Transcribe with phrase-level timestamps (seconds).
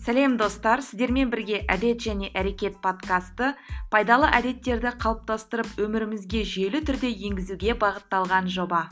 [0.00, 0.82] сәлем достар.
[0.84, 3.54] Сіздермен бірге әдет және әрекет подкасты
[3.92, 8.88] пайдалы әдеттерді қалыптастырып өмірімізге жүйелі түрде енгізуге бағытталған жоба.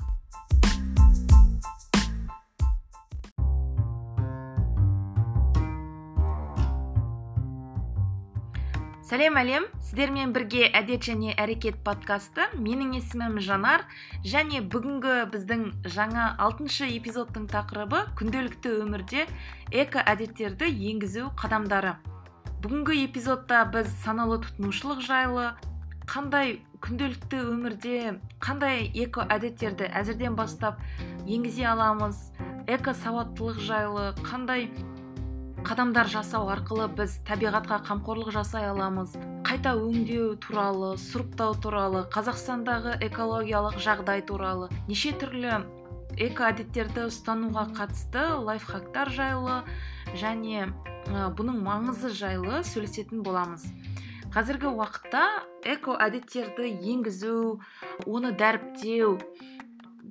[9.18, 13.82] Сәлем әлем сіздермен бірге әдет және әрекет подкасты менің есімім жанар.
[14.22, 19.24] Және бүгінгі біздің жаңа алтыншы эпизодтың тақырыбы күнделікті өмірде
[19.74, 21.96] эко әдеттерді енгізу қадамдары.
[22.62, 25.48] Бүгінгі эпизодта біз саналы тұтынушылық жайлы
[26.06, 27.96] қандай күнделікті өмірде
[28.38, 30.78] қандай эко әдеттерді әзірден бастап
[31.26, 32.22] енгізе аламыз
[32.70, 34.70] эко сауаттылық жайлы қандай
[35.66, 39.16] қадамдар жасау арқылы біз табиғатқа қамқорлық жасай аламыз.
[39.46, 45.60] Қайта өңдеу туралы сұрыптау туралы қазақстандағы экологиялық жағдай туралы неше түрлі
[46.18, 49.60] эко әдеттерді ұстануға қатысты лайфхактар жайлы
[50.18, 50.68] және
[51.08, 53.66] бұның маңызы жайлы сөйлесетін боламыз.
[54.34, 55.24] Қазіргі уақытта
[55.64, 57.60] эко әдеттерді енгізу
[58.06, 59.16] оны дәріптеу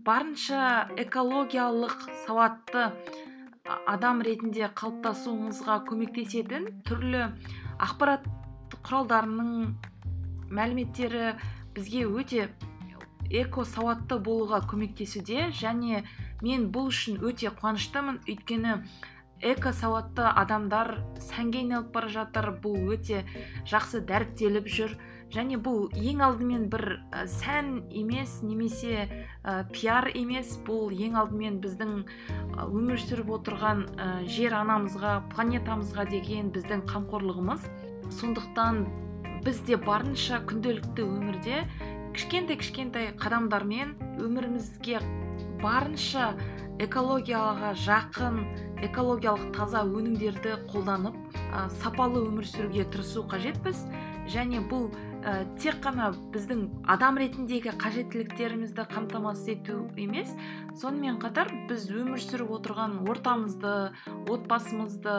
[0.07, 2.91] барынша экологиялық сауатты
[3.87, 7.27] адам ретінде қалыптасуымызға көмектесетін түрлі
[7.83, 8.25] ақпарат
[8.87, 9.51] құралдарының
[10.57, 11.33] мәліметтері
[11.75, 12.47] бізге өте
[13.29, 16.03] эко сауатты болуға көмектесуде және
[16.41, 18.21] мен бұл үшін өте қуаныштымын.
[18.29, 18.77] Өйткені
[19.41, 23.23] эко сауатты адамдар сәнге айналып бара жатыр бұл өте
[23.69, 24.97] жақсы дәріптеліп жүр.
[25.27, 29.09] Және бұл ең алдымен бір сән емес немесе
[29.43, 31.97] ә, пиар емес бұл ең алдымен біздің
[32.63, 37.67] өмір сүріп отырған ә, жер анамызға планетамызға деген біздің қамқорлығымыз.
[38.21, 38.85] Сондықтан
[39.43, 41.63] біз де барынша күнделікті өмірде
[42.15, 45.01] кішкентай кішкентай қадамдармен өмірімізге
[45.61, 46.31] барынша
[46.83, 48.39] экологияға жақын
[48.85, 53.79] экологиялық таза өнімдерді қолданып ә, сапалы өмір сүруге тырысу қажетпіз.
[54.29, 54.91] Және бұл
[55.23, 60.33] ә, тек қана біздің адам ретіндегі қажеттіліктерімізді қамтамасыз ету емес.
[60.77, 63.73] Сонымен қатар біз өмір сүріп отырған ортамызды
[64.29, 65.17] отбасымызды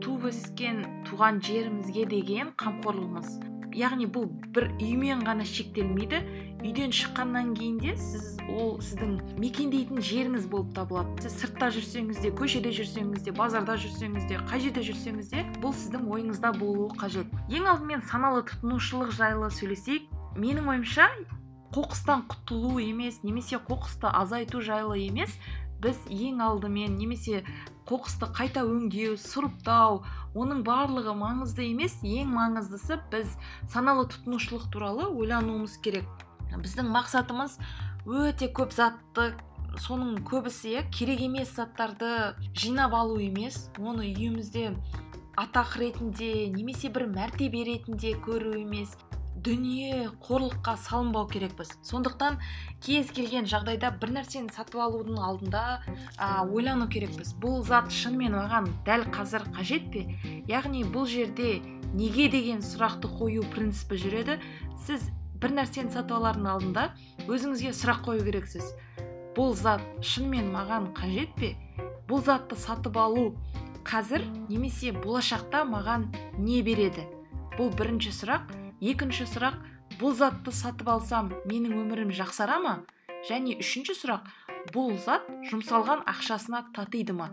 [0.00, 3.55] туып өскен туған жерімізге деген қамқорлығымыз.
[3.76, 4.26] Яғни бұл
[4.56, 6.22] бір үймен ғана шектелмейді.
[6.66, 11.12] Үйден шыққаннан кейін де сіз ол сіздің мекендейтін жеріңіз болып табылады.
[11.26, 15.76] Сіз сыртта жүрсеңіз де көшеде жүрсеңіз де базарда жүрсеңіз де қай жерде жүрсеңіз де бұл
[15.76, 17.30] сіздің ойыңызда болуы қажет.
[17.52, 20.08] Ең алдымен саналы тұтынушылық жайлы сөйлесейік.
[20.40, 21.10] Менің ойымша
[21.76, 25.36] қоқыстан құтылу емес немесе қоқысты азайту жайлы емес.
[25.84, 27.44] Біз ең алдымен немесе
[27.86, 30.00] қоқысты қайта өңдеу сұрыптау
[30.34, 31.96] оның барлығы маңызды емес.
[32.02, 33.34] Ең маңыздысы біз
[33.72, 36.06] саналы тұтынушылық туралы ойлануымыз керек.
[36.50, 37.58] Біздің мақсатымыз
[38.06, 39.32] өте көп затты
[39.82, 43.68] соның көбісі иә керек емес заттарды жинап алу емес.
[43.78, 44.72] Оны үйімізде
[45.36, 48.96] атақ ретінде немесе бір мәртебе ретінде көру емес.
[49.46, 51.70] Дүние қорлыққа салынбау керекпіз.
[51.86, 52.40] Сондықтан
[52.82, 55.62] кез келген жағдайда бір нәрсені сатып алудың алдында
[56.18, 57.36] ә, ойлану керекпіз.
[57.38, 60.02] Бұл зат шынымен маған дәл қазір қажет пе?
[60.50, 61.60] Яғни бұл жерде
[61.94, 64.40] неге деген сұрақты қою принципі жүреді?
[64.88, 65.06] Сіз
[65.38, 66.88] бір нәрсені сатып алардың алдында
[67.30, 68.74] өзіңізге сұрақ қою керексіз.
[69.38, 71.54] Бұл зат шынымен маған қажет пе?
[72.10, 73.36] Бұл затты сатып алу
[73.86, 77.06] қазір немесе болашақта маған не береді?
[77.54, 78.65] Бұл бірінші сұрақ.
[78.80, 79.56] Екінші сұрақ
[80.00, 82.74] бұл затты сатып алсам менің өмірім жақсара ма?
[83.28, 84.28] Және үшінші сұрақ
[84.74, 87.30] бұл зат жұмсалған ақшасына татиды ма?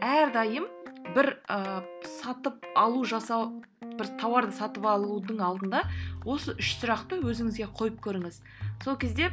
[0.00, 0.68] Әрдайым
[1.14, 1.82] бір ә,
[2.20, 3.60] сатып алу жасау
[3.96, 5.84] бір тауарды сатып алудың алдында
[6.24, 8.40] осы үш сұрақты өзіңізге қойып көріңіз.
[8.84, 9.30] Сол кезде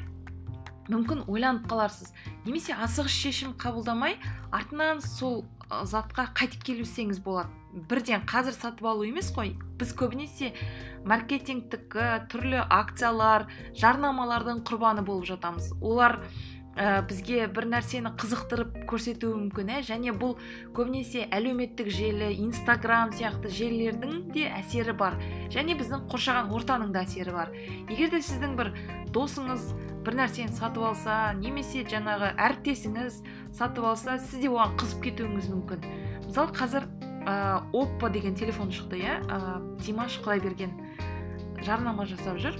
[0.91, 2.11] мүмкін ойланып қаларсыз.
[2.45, 4.17] Немесе асығыс шешім қабылдамай
[4.51, 7.62] артынан сол затқа қайтып келсеңіз болады.
[7.73, 9.55] Бірден қазір сатып алу емес қой.
[9.79, 10.53] Біз көбінесе
[11.09, 13.47] маркетингтікі түрлі акциялар
[13.79, 15.73] жарнамалардың құрбаны болып жатамыз.
[15.81, 16.19] Олар
[16.77, 19.81] ә, бізге бір нәрсені қызықтырып көрсетуі мүмкін ә?
[19.85, 20.37] және бұл
[20.77, 25.17] көбінесе әлеуметтік желі инстаграм сияқты желілердің де әсері бар.
[25.53, 27.53] Және біздің қоршаған ортаның да әсері бар.
[27.89, 28.73] Егер де сіздің бір
[29.13, 29.73] досыңыз
[30.03, 33.21] бір нәрсені сатып алса немесе жаңағы әріптесіңіз
[33.55, 35.85] сатып алса сіз де оған қызып кетуіңіз мүмкін.
[36.27, 36.89] Мысалы қазір
[37.25, 39.19] ә, оппо деген телефон шықты иә?
[39.27, 40.73] Ә, димаш құдайберген
[41.63, 42.57] жарнама жасап жүр.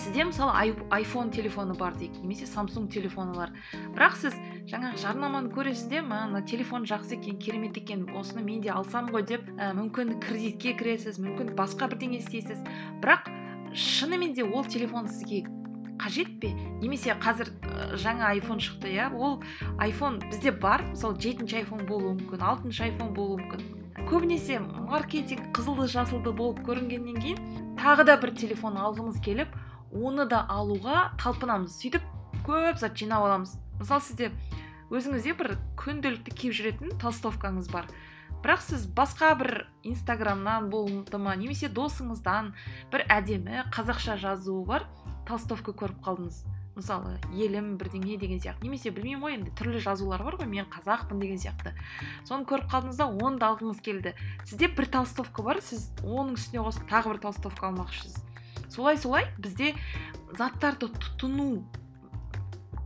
[0.00, 3.52] Сізде мысалы айфон телефоны бар дейік немесе самсунг телефоны бар.
[3.92, 4.36] Бірақ сіз
[4.70, 9.26] жаңағы жарнаманы көресіз де мына телефон жақсы екен керемет екен осыны мен де алсам ғой
[9.28, 12.64] деп ә, мүмкін кредитке кіресіз мүмкін басқа бірдеңе істейсіз.
[13.02, 13.28] Бірақ
[13.76, 15.44] шынымен де ол телефон сізге
[16.10, 16.50] қажет пе
[16.82, 17.52] немесе қазір
[17.94, 19.12] жаңа айфон шықты иә?
[19.14, 19.44] Ол
[19.78, 23.62] айфон бізде бар мысалы жетінші айфон болуы мүмкін алтыншы айфон болуы мүмкін.
[24.10, 29.54] Көбінесе маркетинг қызылды жасылды болып көрінгеннен кейін тағы да бір телефон алғымыз келіп
[29.94, 31.78] оны да алуға талпынамыз.
[31.78, 32.02] Сөйтіп
[32.42, 33.54] көп зат жинап аламыз.
[33.78, 34.32] Мысалы сізде
[34.90, 37.86] өзіңізде бір күнделікті киіп жүретін толстовкаңыз бар.
[38.40, 39.50] Бірақ сіз басқа бір
[39.84, 41.34] инстаграмнан болды ма?
[41.36, 42.54] Немесе досыңыздан
[42.90, 44.86] бір әдемі қазақша жазуы бар.
[45.28, 46.42] Толстовка көріп қалдыңыз.
[46.76, 48.64] Мысалы елім бірдеңе деген сияқты.
[48.64, 51.74] Немесе білмеймін ғой енді түрлі жазулар бар ғой мен қазақпын деген сияқты.
[52.28, 54.14] Соны көріп қалдыңыз да оны да алғыңыз келді.
[54.46, 58.22] Сізде бір толстовка бар сіз оның үстіне қосып тағы бір толстовка алмақшысыз.
[58.70, 59.74] Солай солай бізде
[60.38, 61.64] заттарды тұтыну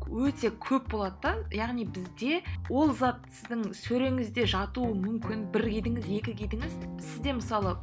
[0.09, 1.35] өте көп болады да.
[1.53, 5.51] Яғни бізде ол зат сіздің сөреңізде жатуы мүмкін.
[5.53, 6.79] Бір кидіңіз екі кидіңіз.
[7.05, 7.77] Сізде мысалы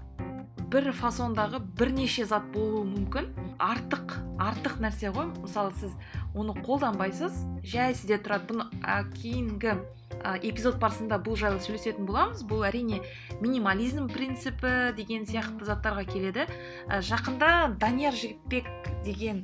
[0.71, 3.27] бір фасондағы бірнеше зат болуы мүмкін.
[3.61, 5.27] Артық артық нәрсе ғой.
[5.43, 5.97] Мысалы сіз
[6.33, 8.47] оны қолданбайсыз жай сізде тұрады.
[8.51, 12.45] Бұны ә, кейінгі ә, эпизод барысында бұл жайлы сөйлесетін боламыз.
[12.47, 13.01] Бұл әрине
[13.43, 16.47] минимализм принципі деген сияқты заттарға келеді.
[16.87, 18.71] Ә, жақында данияр жігітбек
[19.03, 19.43] деген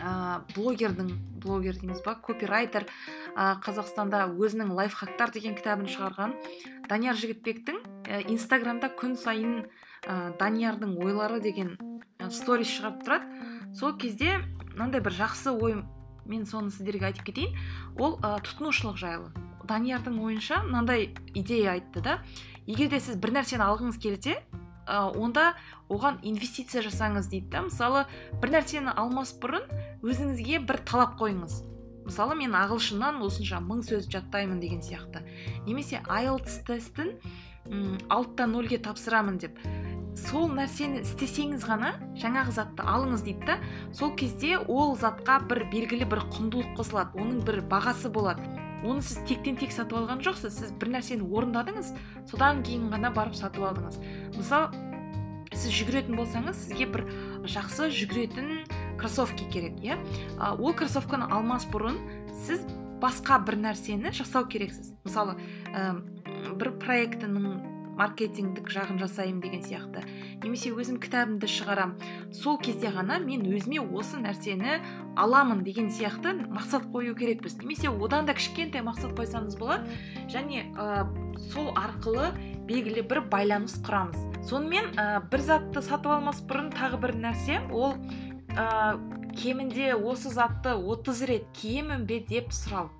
[0.00, 1.12] ә, блогердің
[1.44, 2.86] блогер дейміз ба копирайтер
[3.36, 6.34] ә, қазақстанда өзінің лайфхактар деген кітабын шығарған
[6.88, 9.66] данияр жігітбектің ә, инстаграмда күн сайын
[10.04, 11.76] ә, даниярдың ойлары деген
[12.18, 13.46] ә, сторис шығарып тұрады.
[13.74, 14.40] Сол кезде
[14.74, 15.82] мынандай бір жақсы ой
[16.26, 17.56] мен соны сіздерге айтып кетейін.
[17.98, 19.32] Ол ә, тұтынушылық жайлы.
[19.66, 22.20] Даниярдың ойынша мынандай идея айтты да
[22.66, 24.36] егер де сіз бір нәрсені алғыңыз келсе
[24.86, 25.54] ә, онда
[25.88, 27.62] оған инвестиция жасаңыз дейді да.
[27.66, 28.04] Мысалы
[28.42, 29.66] бір нәрсені алмас бұрын
[30.06, 31.64] өзіңізге бір талап қойыңыз.
[32.06, 35.24] Мысалы мен ағылшыннан осынша мың сөз жаттаймын деген сияқты.
[35.66, 37.16] Немесе айлтс тестін
[38.06, 39.58] алтыдан нөлге тапсырамын деп.
[40.16, 43.56] Сол нәрсені істесеңіз ғана жаңағы затты алыңыз дейді да.
[43.92, 48.42] Сол кезде ол затқа бір белгілі бір құндылық қосылады оның бір бағасы болады.
[48.86, 51.92] Оны сіз тектен тек сатып алған жоқсыз сіз бір нәрсені орындадыңыз
[52.30, 54.00] содан кейін ғана барып сатып алдыңыз.
[54.36, 54.84] Мысалы
[55.52, 57.06] сіз жүгіретін болсаңыз сізге бір
[57.48, 58.66] жақсы жүгіретін
[59.00, 59.96] кроссовки керек иә?
[60.58, 61.98] Ол кроссовканы алмас бұрын
[62.46, 62.64] сіз
[63.02, 64.92] басқа бір нәрсені жасау керексіз.
[65.04, 65.36] Мысалы
[65.72, 65.96] ә,
[66.56, 70.04] бір проектінің маркетингдік жағын жасаймын деген сияқты.
[70.42, 71.94] Немесе өзім кітабымды шығарам.
[72.34, 74.78] Сол кезде ғана мен өзіме осы нәрсені
[75.16, 77.58] аламын деген сияқты мақсат қою керекпіз.
[77.62, 79.88] Немесе одан да кішкентай мақсат қойсаңыз болады.
[80.28, 81.06] Және ә,
[81.52, 82.32] сол арқылы
[82.68, 84.44] белгілі бір байланыс құрамыз.
[84.50, 87.96] Сонымен ә, бір затты сатып алмас бұрын тағы бір нәрсе ол
[88.52, 89.00] ә,
[89.36, 92.90] кемінде осы затты 30 рет киемін бе деп сұрау.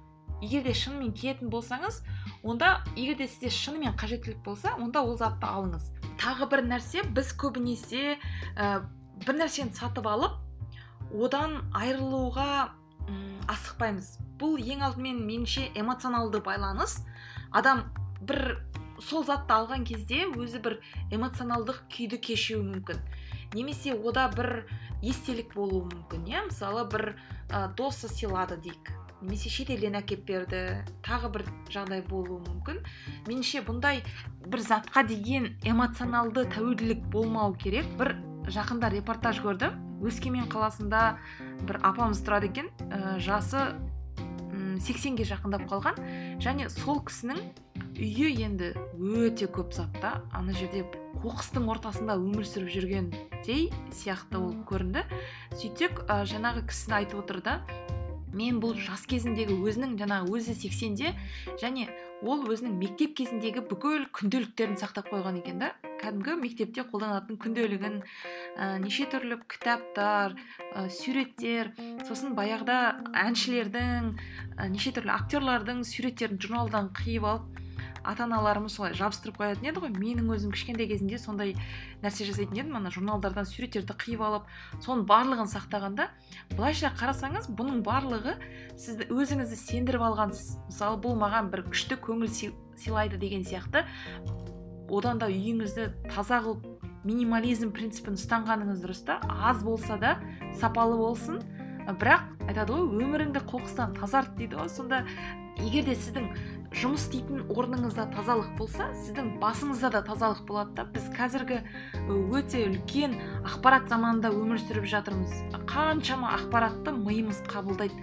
[0.43, 2.03] Егер де шынымен киетін болсаңыз
[2.47, 5.91] онда егер де сізде шынымен қажеттілік болса онда ол затты алыңыз.
[6.21, 8.17] Тағы бір нәрсе біз көбінесе
[8.57, 8.87] ә,
[9.27, 10.39] бір нәрсені сатып алып
[11.13, 12.71] одан айырылуға
[13.51, 14.17] асықпаймыз.
[14.41, 16.99] Бұл ең алдымен меніңше эмоционалды байланыс.
[17.53, 17.85] Адам
[18.27, 18.59] бір
[19.03, 20.79] сол затты алған кезде өзі бір
[21.15, 23.01] эмоционалдық күйді кешуі мүмкін.
[23.55, 24.67] Немесе ода бір
[25.03, 26.47] естелік болуы мүмкін иә?
[26.51, 27.15] Мысалы бір
[27.49, 28.93] ә, досы сыйлады дейік.
[29.23, 30.63] Немесе шетелден әкеп берді
[31.07, 32.83] тағы бір жағдай болуы мүмкін.
[33.27, 34.03] Меніңше бұндай
[34.47, 37.89] бір затқа деген эмоционалды тәуелділік болмау керек.
[37.99, 38.17] Бір
[38.53, 39.83] жақында репортаж көрдім.
[40.07, 41.17] Өскемен қаласында
[41.67, 42.71] бір апамыз тұрады екен.
[42.91, 43.73] Ә, жасы
[44.85, 46.01] сексенге жақындап қалған.
[46.45, 47.41] Және сол кісінің
[47.97, 50.21] үйі енді өте көп затта.
[50.37, 50.85] Ана жерде
[51.23, 55.07] қоқыстың ортасында өмір сүріп жүргендей сияқты ол көрінді.
[55.57, 57.61] Сөйтсек ә, жаңағы кісі айтып отыр да
[58.37, 61.13] мен бұл жас кезіндегі өзінің жаңағы өзі сексенде
[61.63, 61.89] және
[62.25, 65.73] ол өзінің мектеп кезіндегі бүкіл күнделіктерін сақтап қойған екен да.
[66.01, 71.73] Кәдімгі мектепте қолданатын күнделігін ә, неше түрлі кітаптар ә, суреттер
[72.09, 72.79] сосын баяғыда
[73.27, 74.11] әншілердің
[74.57, 77.66] ә, неше түрлі актерлардың суреттерін журналдан қиып алып
[78.07, 79.93] ата аналарымыз солай жабыстырып қоятын еді ғой.
[79.97, 81.55] Менің өзім кішкентай кезімде сондай
[82.03, 82.77] нәрсе жасайтын едім.
[82.79, 84.47] Ана журналдардан суреттерді қиып алып
[84.85, 86.09] соның барлығын сақтағанда
[86.55, 88.37] былайша қарасаңыз бұның барлығы
[88.79, 90.57] сізді өзіңізді сендіріп алғансыз.
[90.71, 92.31] Мысалы бұл маған бір күшті көңіл
[92.77, 93.85] сыйлайды деген сияқты.
[94.87, 96.67] Одан да үйіңізді таза қылып
[97.07, 99.21] минимализм принципін ұстанғаныңыз дұрыс та.
[99.27, 100.19] аз болса да
[100.61, 101.41] сапалы болсын.
[101.87, 104.69] Бірақ айтады ғой өміріңді қоқыстан тазарт дейді ғой.
[104.69, 105.05] Сонда
[105.61, 106.29] егер де сіздің
[106.77, 110.85] жұмыс істейтін орныңызда тазалық болса сіздің басыңызда да тазалық болады да.
[110.85, 111.63] Біз қазіргі
[112.07, 115.33] өте үлкен ақпарат заманында өмір сүріп жатырмыз.
[115.71, 117.97] Қаншама ақпаратты миымыз қабылдайды.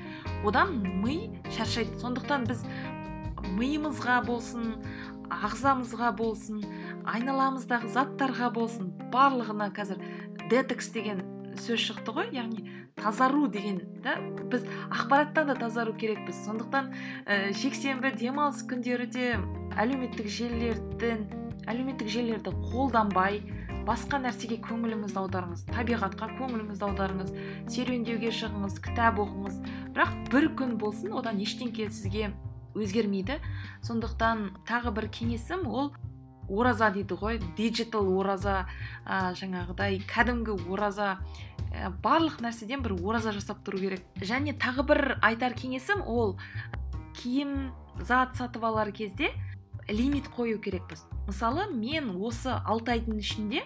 [0.45, 1.99] Одан ми шаршайды.
[2.01, 2.63] Сондықтан біз
[3.59, 4.73] миымызға болсын
[5.33, 6.63] ағзамызға болсын
[7.09, 10.01] айналамыздағы заттарға болсын барлығына қазір
[10.49, 11.21] детекс деген
[11.61, 14.17] сөз шықты ғой яғни тазару деген да?
[14.49, 16.43] Біз ақпараттан да тазару керекпіз.
[16.45, 16.93] Сондықтан
[17.25, 19.33] ә, жексенбі демалыс күндері де
[19.77, 21.27] әлеуметтік желілерден
[21.67, 23.41] әлеуметтік желілерді қолданбай
[23.87, 27.33] басқа нәрсеге көңіліңізді аударыңыз табиғатқа көңіліңізді аударыңыз
[27.73, 29.59] серуендеуге шығыңыз кітап оқыңыз.
[29.95, 32.31] Бірақ бір күн болсын одан ештеңке сізге
[32.79, 33.39] өзгермейді.
[33.83, 35.91] Сондықтан тағы бір кеңесім ол
[36.53, 38.65] ораза дейді ғой диджитал ораза
[39.05, 41.17] ә, жаңағыдай кәдімгі ораза.
[41.73, 44.05] Ә, барлық нәрседен бір ораза жасап тұру керек.
[44.21, 46.37] Және тағы бір айтар кеңесім ол
[47.17, 49.31] киім зат сатып алар кезде
[49.89, 51.03] лимит қою керекпіз.
[51.27, 53.63] Мысалы мен осы алты айдың ішінде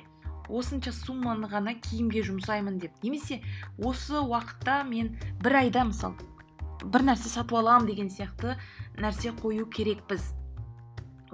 [0.47, 2.95] осынша сумманы ғана киімге жұмсаймын деп.
[3.03, 3.41] Немесе
[3.77, 6.15] осы уақытта мен бір айда мысалы
[6.83, 8.55] бір нәрсе сатып аламын деген сияқты
[8.97, 10.33] нәрсе қою керекпіз.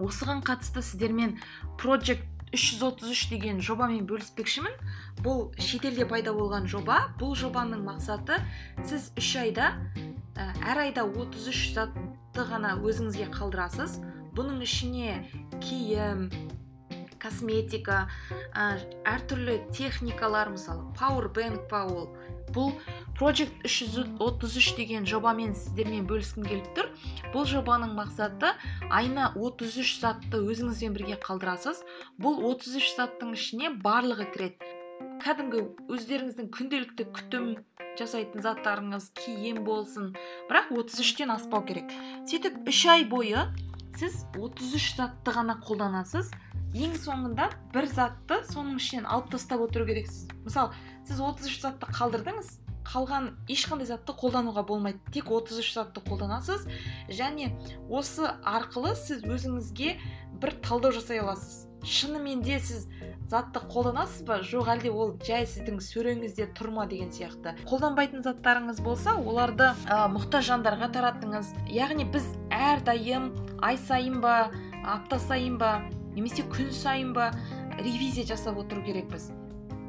[0.02, 1.38] Осыған қатысты сіздермен
[1.82, 4.74] project 333 деген жобамен бөліспекшімін.
[5.26, 7.10] Бұл шетелде пайда болған жоба.
[7.18, 8.38] Бұл жобаның мақсаты
[8.86, 9.74] сіз үш айда
[10.38, 13.98] ә, әр айда 33 затты ғана өзіңізге қалдырасыз.
[14.38, 15.24] Бұның ішіне
[15.66, 16.30] киім
[17.22, 18.04] косметика
[18.54, 22.12] ә, әртүрлі техникалар мысалы Powerbank па ол.
[22.54, 22.76] Бұл
[23.17, 26.89] project 333 деген жобамен сіздермен бөліскім келіп тұр.
[27.34, 28.53] Бұл жобаның мақсаты
[28.89, 31.84] айына 33 затты өзіңізбен бірге қалдырасыз.
[32.22, 34.72] Бұл 33 заттың ішіне барлығы кіреді.
[35.24, 35.62] Кәдімгі
[35.93, 37.51] өздеріңіздің күнделікті күтім
[38.00, 40.13] жасайтын заттарыңыз киім болсын.
[40.50, 41.93] Бірақ 33-тен аспау керек.
[42.29, 43.46] Сөйтіп үш ай бойы
[44.00, 46.34] сіз 33 затты ғана қолданасыз.
[46.74, 50.25] Ең соңында бір затты соның ішінен алып тастап отыру керексіз.
[50.41, 50.74] Мысалы
[51.05, 55.00] сіз 33 затты қалдырдыңыз қалған ешқандай затты қолдануға болмайды.
[55.13, 56.68] Тек 33 затты қолданасыз.
[57.10, 57.52] Және
[57.90, 59.98] осы арқылы сіз өзіңізге
[60.42, 61.68] бір талдау жасай аласыз.
[61.84, 62.88] Шынымен де сіз
[63.28, 64.40] затты қолданасыз ба?
[64.46, 67.56] Жоқ әлде ол жай сіздің сөреңізде тұр ма деген сияқты.
[67.68, 71.54] Қолданбайтын заттарыңыз болса оларды ә, мұқтаж жандарға таратыңыз.
[71.72, 73.32] Яғни біз әрдайым
[73.63, 74.50] ай сайын ба
[74.84, 75.75] апта сайын ба
[76.16, 77.32] немесе күн сайын ба
[77.80, 79.32] ревизия жасап отыру керекпіз.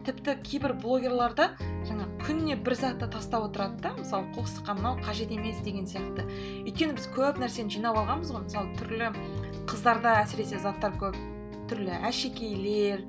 [0.04, 1.50] Тіпті кейбір блогерларда
[1.88, 6.26] жаңа күніне бір затты тастап отырады да мысалы қоқысқа мынау қажет емес деген сияқты.
[6.64, 8.44] Өйткені біз көп нәрсені жинап алғанбыз ғой.
[8.46, 9.10] Мысалы түрлі
[9.70, 11.18] қыздарда әсіресе заттар көп.
[11.70, 13.04] Түрлі әшекейлер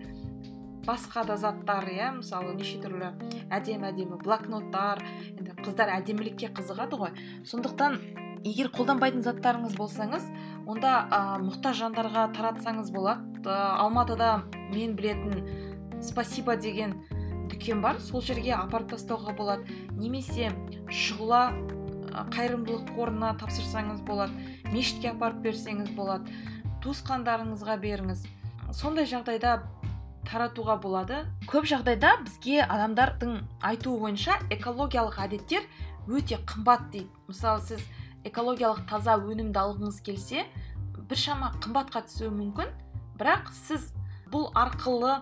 [0.88, 2.12] басқа да заттар иә.
[2.20, 3.12] Мысалы неше түрлі
[3.52, 5.04] әдемі әдемі блокноттар.
[5.36, 7.16] Енді қыздар әдемілікке қызығады ғой.
[7.48, 8.00] Сондықтан
[8.46, 10.28] егер қолданбайтын заттарыңыз болсаңыз
[10.70, 13.42] онда ә, мұқтаж жандарға таратсаңыз болады.
[13.46, 15.75] Ә, алматыда мен білетін
[16.06, 16.96] спасибо деген
[17.50, 18.00] дүкен бар.
[18.00, 19.66] Сол жерге апарып тастауға болады.
[19.98, 20.52] Немесе
[20.90, 21.52] шұғыла
[22.36, 24.34] қайырымдылық қорына тапсырсаңыз болады.
[24.72, 26.32] Мешітке апарып берсеңіз болады.
[26.84, 28.26] Туысқандарыңызға беріңіз.
[28.74, 29.58] Сондай жағдайда
[30.26, 31.24] таратуға болады.
[31.50, 35.68] Көп жағдайда бізге адамдардың айтуы бойынша экологиялық әдеттер
[36.08, 37.10] өте қымбат дейді.
[37.28, 37.84] Мысалы сіз
[38.26, 40.46] экологиялық таза өнімді алғыңыз келсе
[41.10, 42.72] біршама қымбатқа түсуі мүмкін.
[43.20, 43.92] Бірақ сіз
[44.32, 45.20] бұл арқылы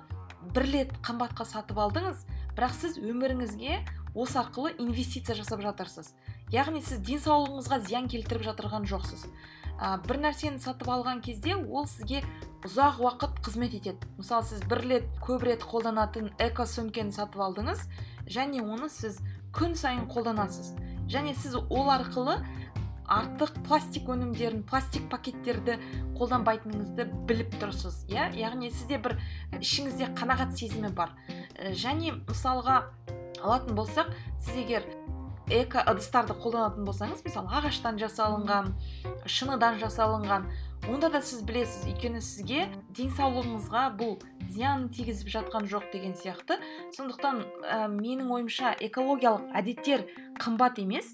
[0.53, 2.23] бір рет қымбатқа сатып алдыңыз
[2.57, 3.79] бірақ сіз өміріңізге
[4.13, 6.13] осы арқылы инвестиция жасап жатырсыз.
[6.53, 9.25] Яғни сіз денсаулығыңызға зиян келтіріп жатырған жоқсыз.
[9.81, 12.21] Ә, бір нәрсені сатып алған кезде ол сізге
[12.67, 14.05] ұзақ уақыт қызмет етеді.
[14.19, 17.87] Мысалы сіз бір рет көп рет қолданатын эко сөмкені сатып алдыңыз
[18.29, 19.17] және оны сіз
[19.55, 20.75] күн сайын қолданасыз.
[21.09, 22.37] Және сіз ол арқылы
[23.11, 25.77] артық пластик өнімдерін пластик пакеттерді
[26.17, 28.31] қолданбайтыныңызды біліп тұрсыз иә?
[28.37, 29.17] Яғни сізде бір
[29.59, 31.15] ішіңізде қанағат сезімі бар.
[31.57, 32.83] Ә, және мысалға
[33.43, 34.85] алатын болсақ сіз егер
[35.51, 38.71] эко ыдыстарды қолданатын болсаңыз мысалы ағаштан жасалынған
[39.27, 40.47] шыныдан жасалынған
[40.87, 44.15] онда да сіз білесіз өйткені сізге денсаулығыңызға бұл
[44.51, 46.59] зиян тигізіп жатқан жоқ деген сияқты.
[46.95, 50.07] Сондықтан ә, менің ойымша экологиялық әдеттер
[50.39, 51.13] қымбат емес.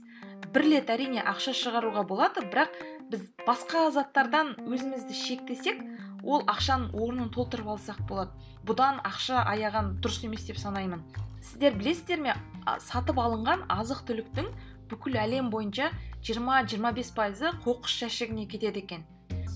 [0.54, 2.74] Бір рет әрине ақша шығаруға болады бірақ
[3.12, 5.82] біз басқа заттардан өзімізді шектесек
[6.24, 8.34] ол ақшаның орнын толтырып алсақ болады.
[8.66, 11.04] Бұдан ақша аяған дұрыс емес деп санаймын.
[11.42, 12.36] Сіздер білесіздер ме
[12.84, 14.50] сатып алынған азық түліктің
[14.92, 15.92] бүкіл әлем бойынша
[16.26, 19.06] 20-25 пайызы қоқыс жәшігіне кетеді екен.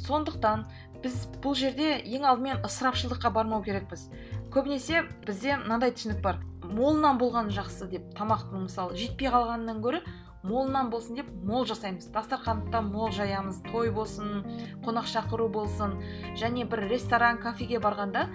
[0.06, 0.66] Сондықтан
[1.04, 4.08] біз бұл жерде ең алдымен ысырапшылдыққа бармау керекпіз.
[4.54, 6.40] Көбінесе бізде мынандай түсінік бар.
[6.64, 10.00] Молынан болған жақсы деп тамақтың мысалы жетпей қалғанынан гөрі
[10.44, 12.10] молынан болсын деп мол жасаймыз.
[12.12, 14.44] Дастарханды мол жаямыз той болсын
[14.84, 15.96] қонақ шақыру болсын
[16.36, 18.28] және бір ресторан кафеге барғанда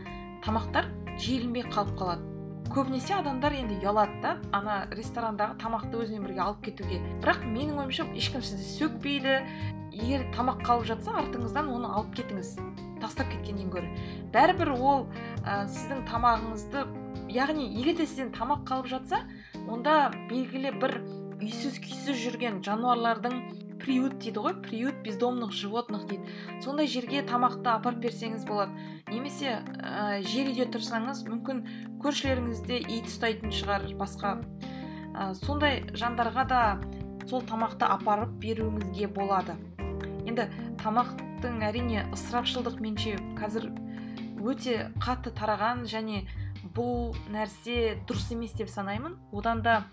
[0.45, 0.89] тамақтар
[1.21, 2.25] жиілінбей қалып қалады.
[2.69, 7.01] Көбінесе адамдар енді ұялады да ана ресторандағы тамақты өзімен бірге алып кетуге.
[7.23, 9.39] Бірақ менің ойымша ешкім сізді сөкпейді.
[9.99, 12.59] Егер тамақ қалып жатса артыңыздан оны алып кетіңіз.
[13.01, 13.89] Тастап кеткеннен гөрі.
[14.35, 15.07] Бәрібір ол
[15.43, 16.85] ә, сіздің тамағыңызды
[17.33, 19.25] яғни егер де сізден тамақ қалып жатса
[19.67, 21.01] онда белгілі бір
[21.39, 23.41] үйсіз күйсіз жүрген жануарлардың
[23.79, 26.27] приют дейді ғой приют бездомных животных дейді.
[26.65, 28.75] Сондай жерге тамақты апарып берсеңіз болады.
[29.09, 31.63] Немесе ә, жер үйде тұрсаңыз мүмкін
[32.03, 34.39] көршілеріңізде ит ұстайтын шығар басқа.
[35.15, 36.63] Ә, сондай жандарға да
[37.29, 39.57] сол тамақты апарып беруіңізге болады.
[40.29, 40.49] Енді
[40.83, 43.71] тамақтың әрине ысырапшылдық менше қазір
[44.43, 46.27] өте қатты тараған және
[46.75, 49.17] бұл нәрсе дұрыс емес деп санаймын.
[49.33, 49.85] Одан да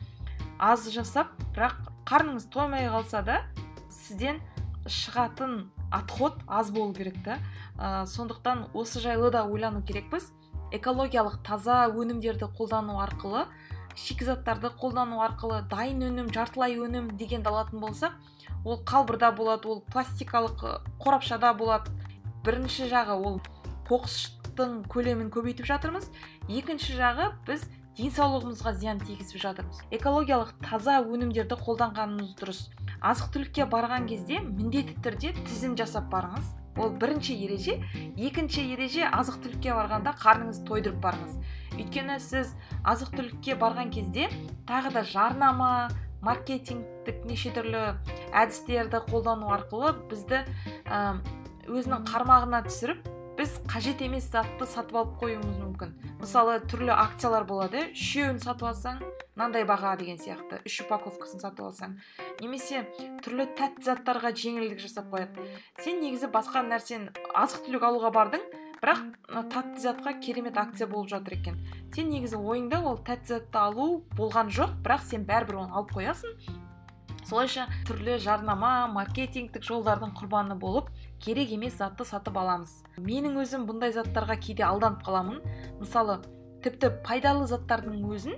[0.60, 3.42] аз жасап бірақ қарныңыз тоймай қалса да
[3.90, 4.40] сізден
[4.86, 7.40] шығатын отход аз болу керек та.
[7.78, 10.32] Ә, сондықтан осы жайлы да ойлану керекпіз.
[10.72, 13.46] Экологиялық таза өнімдерді қолдану арқылы
[13.96, 18.16] шикізаттарды қолдану арқылы дайын өнім жартылай өнім дегенді алатын болсақ
[18.66, 20.66] ол қалбырда болады ол пластикалық
[21.00, 21.92] қорапшада болады.
[22.44, 23.40] Бірінші жағы ол
[23.88, 26.10] қоқыстың көлемін көбейтіп жатырмыз.
[26.50, 29.80] Екінші жағы біз денсаулығымызға зиян тигізіп жатырмыз.
[29.96, 32.60] Экологиялық таза өнімдерді қолданғанымыз дұрыс.
[33.00, 36.50] Азық түлікке барған кезде міндетті түрде тізім жасап барыңыз.
[36.76, 37.78] Ол бірінші ереже.
[38.20, 41.38] Екінші ереже азық түлікке барғанда қарныңызды тойдырып барыңыз.
[41.80, 42.52] Өйткені сіз
[42.84, 44.28] азық түлікке барған кезде
[44.68, 45.88] тағы да жарнама
[46.26, 47.84] маркетингтік неше түрлі
[48.36, 50.44] әдістерді қолдану арқылы бізді
[51.70, 55.92] өзінің қармағына түсіріп біз қажет емес затты сатып алып қоюымыз мүмкін.
[56.22, 59.02] Мысалы түрлі акциялар болады үшеуін сатып алсаң
[59.36, 61.98] мынандай баға деген сияқты үш упаковкасын сатып алсаң.
[62.40, 62.86] Немесе
[63.26, 65.50] түрлі тәтті заттарға жеңілдік жасап қояды.
[65.84, 68.46] Сен негізі басқа нәрсені азық түлік алуға бардың
[68.80, 69.02] бірақ
[69.52, 71.60] тәтті затқа керемет акция болып жатыр екен.
[71.96, 76.40] Сен негізі ойыңда ол тәтті затты алу болған жоқ бірақ сен бәрібір оны алып қоясың.
[77.26, 82.72] Солайша түрлі жарнама маркетингтік жолдардың құрбаны болып керек емес затты сатып аламыз.
[82.98, 85.42] Менің өзім бұндай заттарға кейде алданып қаламын.
[85.80, 86.20] Мысалы
[86.64, 88.38] тіпті пайдалы заттардың өзін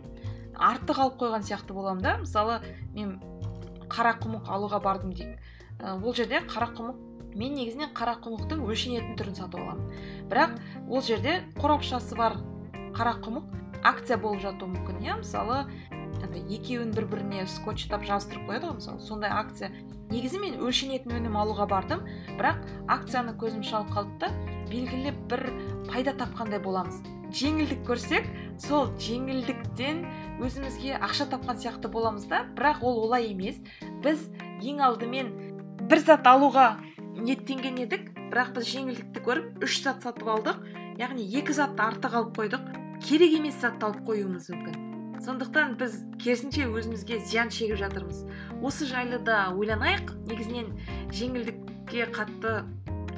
[0.53, 2.17] артық алып қойған сияқты боламын да.
[2.21, 2.61] Мысалы
[2.93, 3.17] мен
[3.89, 5.37] қара құмық алуға бардым дейік
[6.03, 9.91] ол жерде қара құмық мен негізінен қара құмықтың өлшенетін түрін сатып аламын.
[10.31, 10.57] Бірақ
[10.89, 12.39] ол жерде қорапшасы бар
[12.97, 13.53] қара құмық
[13.85, 15.19] акция болып жатуы мүмкін иә.
[15.21, 15.67] Мысалы
[16.49, 18.99] екеуін бір біріне скотчтап жаздырып қояды ғой мысалы.
[18.99, 19.71] Сондай акция.
[20.11, 22.05] Негізі мен өлшенетін өнім алуға бардым.
[22.37, 24.29] Бірақ акцияны көзім шалып қалды да
[24.71, 25.43] белгілі бір
[25.89, 27.01] пайда тапқандай боламыз.
[27.35, 28.27] Жеңілдік көрсек
[28.61, 30.05] сол жеңілдіктен
[30.43, 32.45] өзімізге ақша тапқан сияқты боламыз да.
[32.55, 33.59] Бірақ ол олай емес.
[34.03, 34.29] Біз
[34.63, 35.33] ең алдымен
[35.91, 36.77] бір зат алуға
[37.19, 38.11] ниеттенген едік.
[38.31, 40.63] Бірақ біз жеңілдікті көріп үш зат сатып алдық.
[40.97, 42.75] Яғни екі затты артық алып қойдық.
[43.03, 44.86] Керек емес затты алып қоюымыз мүмкін.
[45.23, 48.23] Сондықтан біз керісінше өзімізге зиян шегіп жатырмыз.
[48.61, 50.13] Осы жайлы да ойланайық.
[50.29, 50.73] Негізінен
[51.11, 52.63] жеңілдікке қатты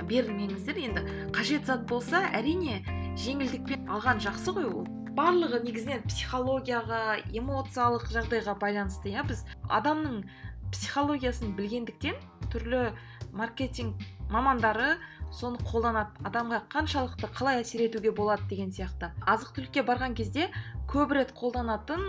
[0.10, 0.80] берілмеңіздер.
[0.80, 1.04] Енді
[1.36, 2.82] қажет зат болса әрине
[3.20, 4.88] жеңілдікпен алған жақсы ғой ол.
[5.18, 9.26] Барлығы негізінен психологияға эмоциялық жағдайға байланысты иә.
[9.28, 10.24] Біз адамның
[10.72, 12.16] психологиясын білгендіктен
[12.54, 12.92] түрлі
[13.34, 14.96] маркетинг мамандары
[15.36, 16.16] соны қолданады.
[16.26, 19.12] Адамға қаншалықты қалай әсер етуге болады деген сияқты.
[19.26, 20.50] Азық түлікке барған кезде
[20.90, 22.02] көп рет қолданатын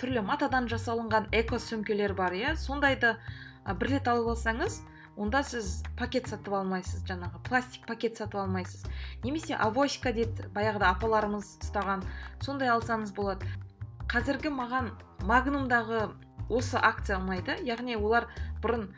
[0.00, 2.56] түрлі матадан жасалынған эко сөмкелер бар иә.
[2.56, 3.16] Сондайды
[3.64, 4.80] бір рет алып алсаңыз
[5.16, 8.82] онда сіз пакет сатып алмайсыз жаңағы пластик пакет сатып алмайсыз.
[9.22, 12.02] Немесе авоська дейді баяғыда апаларымыз ұстаған
[12.42, 13.46] сондай алсаңыз болады.
[14.10, 14.90] Қазіргі маған
[15.28, 16.08] магнумдағы
[16.48, 17.56] осы акция ұнайды.
[17.64, 18.26] Яғни олар
[18.62, 18.88] бұрын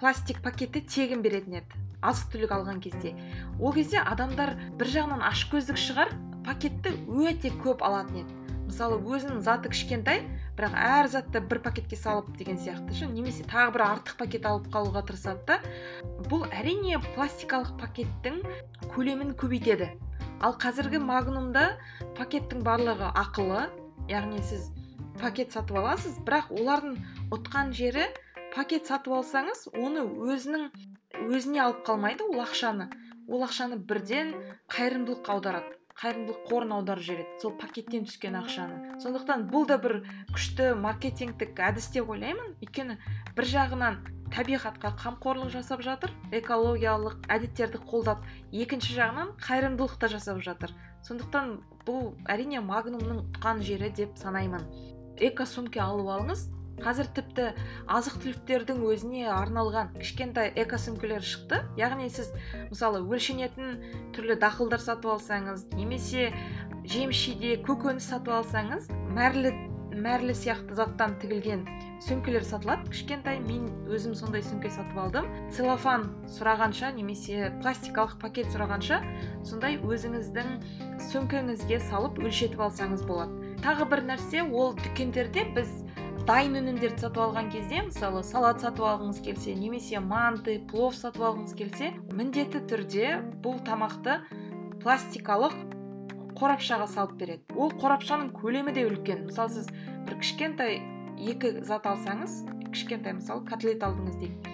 [0.00, 1.80] пластик пакетті тегін беретін еді.
[2.02, 3.14] Азық түлік алған кезде.
[3.60, 6.12] Ол кезде адамдар бір жағынан ашкөздік шығар
[6.46, 8.38] пакетті өте көп алатын еді.
[8.66, 10.22] Мысалы өзінің заты кішкентай
[10.56, 14.68] бірақ әр затты бір пакетке салып деген сияқты ше немесе тағы бір артық пакет алып
[14.72, 15.58] қалуға тырысады да
[16.30, 18.40] бұл әрине пластикалық пакеттің
[18.94, 19.90] көлемін көбейтеді.
[20.42, 21.76] Ал қазіргі магнумда
[22.16, 23.66] пакеттің барлығы ақылы
[24.10, 24.70] яғни сіз
[25.20, 26.96] пакет сатып аласыз бірақ олардың
[27.34, 28.08] ұтқан жері
[28.54, 30.70] пакет сатып алсаңыз оны өзінің
[31.20, 32.88] өзіне алып қалмайды ол ақшаны.
[33.28, 34.34] Ол ақшаны бірден
[34.72, 37.40] қайырымдылыққа аударады қайырымдылық қорына аударып жібереді.
[37.42, 38.96] Сол пакеттен түскен ақшаны.
[39.02, 40.00] Сондықтан бұл да бір
[40.32, 42.56] күшті маркетингтік әдіс деп ойлаймын.
[42.64, 42.96] Өйткені
[43.36, 43.98] бір жағынан
[44.32, 50.72] табиғатқа қамқорлық жасап жатыр экологиялық әдеттерді қолдап екінші жағынан қайырымдылық та жасап жатыр.
[51.04, 54.64] Сондықтан бұл әрине магнумның ұтқан жері деп санаймын.
[55.20, 56.48] Эко сумке алып алыңыз.
[56.80, 57.48] Қазір тіпті
[57.90, 61.62] азық түліктердің өзіне арналған кішкентай экосөмкелер шықты.
[61.80, 62.32] Яғни сіз
[62.70, 63.76] мысалы өлшенетін
[64.16, 66.30] түрлі дақылдар сатып алсаңыз немесе
[66.88, 69.52] жеміс жидек көкөніс сатып алсаңыз мәрлі
[69.92, 71.66] мәрлі сияқты заттан тігілген
[72.02, 72.88] сөмкелер сатылады.
[72.90, 75.28] Кішкентай мен өзім сондай сөмке сатып алдым.
[75.52, 79.02] Целлофан сұрағанша немесе пластикалық пакет сұрағанша
[79.44, 80.56] сондай өзіңіздің
[81.12, 83.52] сөмкеңізге салып өлшетіп алсаңыз болады.
[83.62, 85.70] Тағы бір нәрсе ол дүкендерде біз
[86.22, 91.56] дайын өнімдерді сатып алған кезде мысалы салат сатып алғыңыз келсе немесе манты плов сатып алғыңыз
[91.58, 93.08] келсе міндетті түрде
[93.42, 94.20] бұл тамақты
[94.84, 95.58] пластикалық
[96.38, 97.42] қорапшаға салып береді.
[97.58, 99.26] Ол қорапшаның көлемі де үлкен.
[99.26, 99.68] Мысалы сіз
[100.06, 100.80] бір кішкентай
[101.18, 104.51] екі зат алсаңыз кішкентай мысалы котлет алдыңыз дейік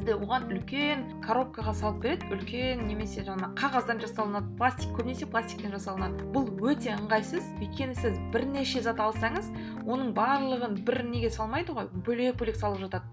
[0.00, 2.28] сізді оған үлкен коробкаға салып береді.
[2.32, 6.24] Үлкен немесе жаңа қағаздан жасалынады пластик көбінесе пластиктен жасалынады.
[6.32, 7.44] Бұл өте ыңғайсыз.
[7.60, 9.50] Өйткені сіз бірнеше зат алсаңыз
[9.84, 11.90] оның барлығын бір неге салмайды ғой?
[11.92, 13.04] Бөлек бөлек салып жатады.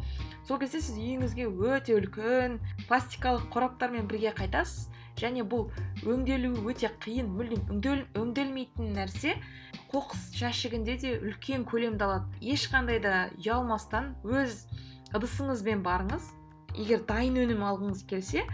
[0.48, 4.88] Сол кезде сіз үйіңізге өте үлкен пластикалық қораптармен бірге қайтасыз.
[5.18, 5.68] Және бұл
[6.08, 9.36] өңделуі өте қиын мүлдем өңделмейтін нәрсе.
[9.92, 12.40] Қоқыс жәшігінде де үлкен көлемді алады.
[12.40, 14.68] Ешқандай да ұялмастан өз
[15.18, 16.37] ыдысыңызбен барыңыз.
[16.78, 18.46] Егер дайын өнім алғыңыз келсе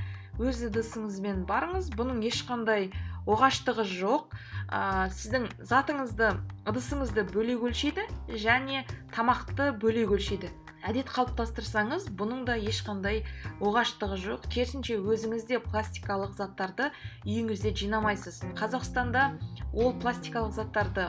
[0.42, 1.92] өз ыдысыңызбен барыңыз.
[1.94, 2.90] Бұның ешқандай
[3.30, 4.34] оғаштығы жоқ.
[4.74, 6.34] Ә, сіздің затыңызды
[6.66, 10.50] ыдысыңызды бөлек өлшейді және тамақты бөлек өлшейді
[10.84, 13.22] әдет қалыптастырсаңыз бұның да ешқандай
[13.64, 14.48] оғаштығы жоқ.
[14.52, 16.90] Керісінше өзіңіз де пластикалық заттарды
[17.24, 18.42] үйіңізде жинамайсыз.
[18.60, 19.30] Қазақстанда
[19.72, 21.08] ол пластикалық заттарды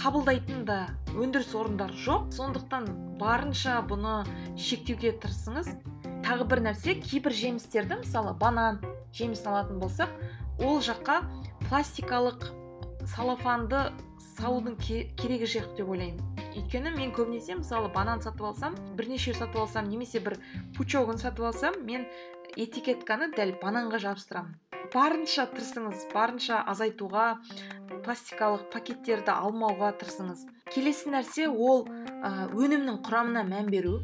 [0.00, 0.78] қабылдайтын да
[1.16, 2.28] өндіріс орындары жоқ.
[2.36, 2.90] Сондықтан
[3.20, 4.22] барынша бұны
[4.60, 5.72] шектеуге тырысыңыз.
[6.22, 8.80] Тағы бір нәрсе кейбір жемістерді мысалы банан
[9.16, 10.10] жемісін алатын болсақ
[10.62, 11.22] ол жаққа
[11.68, 12.48] пластикалық
[13.14, 13.88] салафанды
[14.36, 16.22] салудың керегі жоқ деп ойлаймын.
[16.52, 20.38] Өйткені мен көбінесе мысалы банан сатып алсам бірнеше сатып алсам немесе бір
[20.76, 22.06] пучогын сатып алсам мен
[22.56, 24.54] этикетканы дәл бананға жабыстырамын.
[24.92, 27.38] Барынша тырысыңыз барынша азайтуға
[28.04, 30.44] пластикалық пакеттерді алмауға тырысыңыз.
[30.74, 31.86] Келесі нәрсе ол
[32.22, 34.02] өнімнің құрамына мән беру.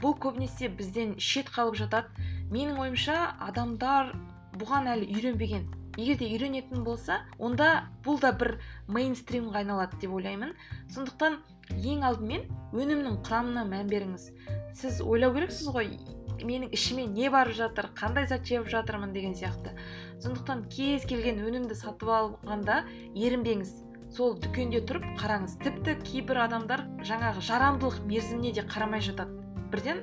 [0.00, 2.26] Бұл көбінесе бізден шет қалып жатады.
[2.52, 4.14] Менің ойымша адамдар
[4.58, 5.68] бұған әлі үйренбеген.
[5.96, 8.56] Егер де үйренетін болса онда бұл да бір
[8.88, 10.56] мейнстримға айналады деп ойлаймын.
[10.90, 11.38] Сондықтан
[11.70, 14.28] ең алдымен өнімнің құрамына мән беріңіз.
[14.74, 15.94] Сіз ойлау керексіз ғой
[16.42, 19.76] менің ішіме не барып жатыр қандай зат жеп жатырмын деген сияқты.
[20.18, 22.82] Сондықтан кез келген өнімді сатып алғанда
[23.14, 23.70] ерінбеңіз.
[24.14, 29.43] Сол дүкенде тұрып қараңыз тіпті кейбір адамдар жаңағы жарамдылық мерзіміне де қарамай жатады.
[29.72, 30.02] Бірден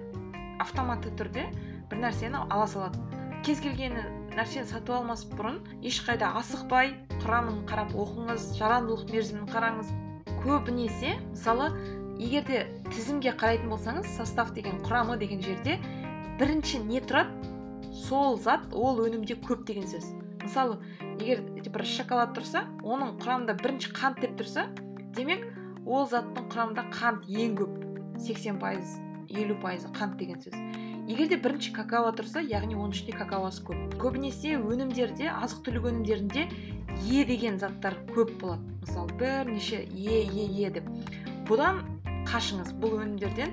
[0.62, 1.48] автоматты түрде
[1.92, 3.00] бір нәрсені ала салады.
[3.46, 3.98] Кез келген
[4.36, 6.94] нәрсені сатып алмас бұрын ешқайда асықпай
[7.24, 9.92] құрамын қарап оқыңыз жарамдылық мерзімін қараңыз.
[10.44, 11.72] Көбінесе мысалы
[12.22, 15.80] егер де тізімге қарайтын болсаңыз состав деген құрамы деген жерде
[16.40, 17.34] бірінші не тұрады?
[17.92, 20.06] Сол зат ол өнімде көп деген сөз.
[20.42, 20.80] Мысалы
[21.20, 24.70] егер бір шоколад тұрса оның құрамында бірінші қант деп тұрса
[25.18, 25.44] демек
[25.86, 27.80] ол заттың құрамында қант ең көп
[28.22, 29.00] 80 пайыз.
[29.32, 30.56] Елу пайызы қант деген сөз.
[31.08, 33.96] Егер де бірінші какао тұрса яғни оның ішінде какаосы көп.
[34.00, 36.46] Көбінесе өнімдерде азық түлік өнімдерінде
[37.10, 38.64] е деген заттар көп болады.
[38.86, 40.88] Мысалы бірнеше е е е деп.
[41.50, 41.82] Бұдан
[42.30, 43.52] қашыңыз бұл өнімдерден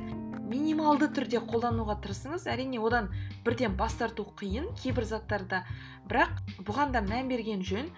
[0.49, 3.11] минималды түрде қолдануға тырысыңыз әрине одан
[3.45, 5.64] бірден бас тарту қиын кейбір заттарда.
[6.09, 7.91] Бірақ бұған да мән берген жөн.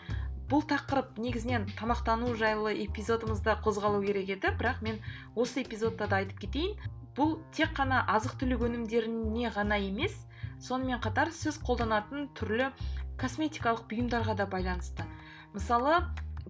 [0.51, 4.51] Бұл тақырып негізінен тамақтану жайлы эпизодымызда қозғалу керек еді.
[4.59, 4.99] Бірақ мен
[5.37, 6.75] осы эпизодта да айтып кетейін.
[7.20, 10.14] Бұл тек қана азық түлік өнімдеріне ғана емес
[10.64, 12.70] сонымен қатар сіз қолданатын түрлі
[13.20, 15.04] косметикалық бұйымдарға да байланысты.
[15.52, 15.98] Мысалы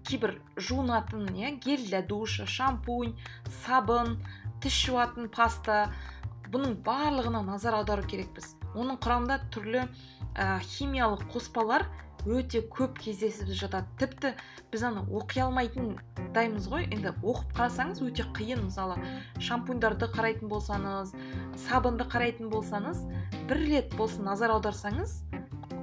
[0.07, 3.17] кейбір жуынатын иә гель для душа шампунь
[3.65, 4.21] сабын
[4.63, 5.89] тіс жуатын паста
[6.53, 8.55] бұның барлығына назар аудару керекпіз.
[8.79, 11.89] Оның құрамында түрлі ә, химиялық қоспалар
[12.27, 13.87] өте көп кездесіп жатады.
[14.01, 14.35] Тіпті
[14.73, 16.87] біз аны оқи алмайтындаймыз ғой.
[16.91, 18.67] Енді оқып қарасаңыз өте қиын.
[18.69, 18.99] Мысалы
[19.41, 21.15] шампуньдарды қарайтын болсаңыз
[21.69, 23.05] сабынды қарайтын болсаңыз
[23.49, 25.23] бір рет болсын назар аударсаңыз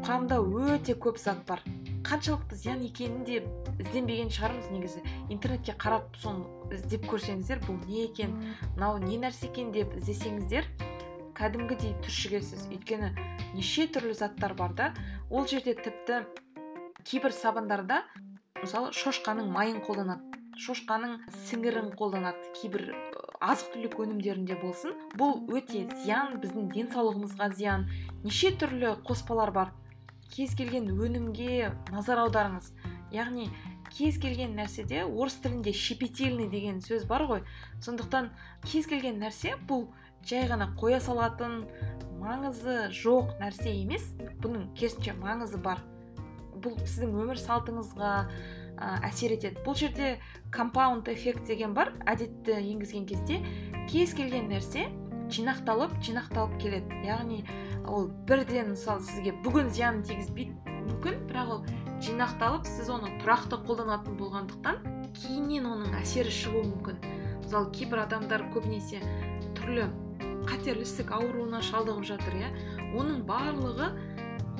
[0.05, 0.39] құрамында
[0.77, 1.63] өте көп зат бар.
[2.07, 3.41] Қаншалықты зиян екенін де
[3.81, 5.01] ізденбеген шығармыз негізі.
[5.33, 8.37] Интернетке қарап соны іздеп көрсеңіздер бұл не екен
[8.77, 10.69] мынау не нәрсе екен деп іздесеңіздер
[11.37, 12.67] кәдімгідей түршігесіз.
[12.73, 13.13] Өйткені
[13.53, 14.93] неше түрлі заттар бар да
[15.29, 16.25] ол жерде тіпті
[17.05, 18.01] кейбір сабындарда
[18.57, 22.89] мысалы шошқаның майын қолданады шошқаның сіңірін қолданады кейбір
[23.43, 24.95] азық түлік өнімдерінде болсын.
[25.17, 27.85] Бұл өте зиян біздің денсаулығымызға зиян.
[28.23, 29.73] Неше түрлі қоспалар бар.
[30.33, 32.71] Кез келген өнімге назар аударыңыз.
[33.13, 33.51] Яғни
[33.93, 37.45] кез келген нәрседе орыс тілінде щепетильный деген сөз бар ғой.
[37.85, 38.31] Сондықтан
[38.65, 39.87] кез келген нәрсе бұл
[40.27, 41.61] жай ғана қоя салатын
[42.19, 44.03] маңызы жоқ нәрсе емес.
[44.43, 45.79] Бұның керісінше маңызы бар.
[46.57, 48.13] Бұл сіздің өмір салтыңызға
[49.07, 49.61] әсер етеді.
[49.63, 50.17] Бұл жерде
[50.51, 51.93] компаунд эффект деген бар.
[52.05, 53.39] Әдетті енгізген кезде
[53.87, 54.89] кез келген нәрсе
[55.31, 56.99] жинақталып жинақталып келеді.
[57.07, 57.43] Яғни
[57.87, 61.63] ол бірден мысалы сізге бүгін зиянын тигізбейді мүмкін бірақ ол
[62.03, 64.83] жинақталып сіз оны тұрақты қолданатын болғандықтан
[65.15, 66.99] кейіннен оның әсері шығуы мүмкін.
[67.45, 68.99] Мысалы кейбір адамдар көбінесе
[69.57, 69.87] түрлі
[70.47, 72.51] қатерлі ісік ауруына шалдығып жатыр иә?
[72.97, 73.91] Оның барлығы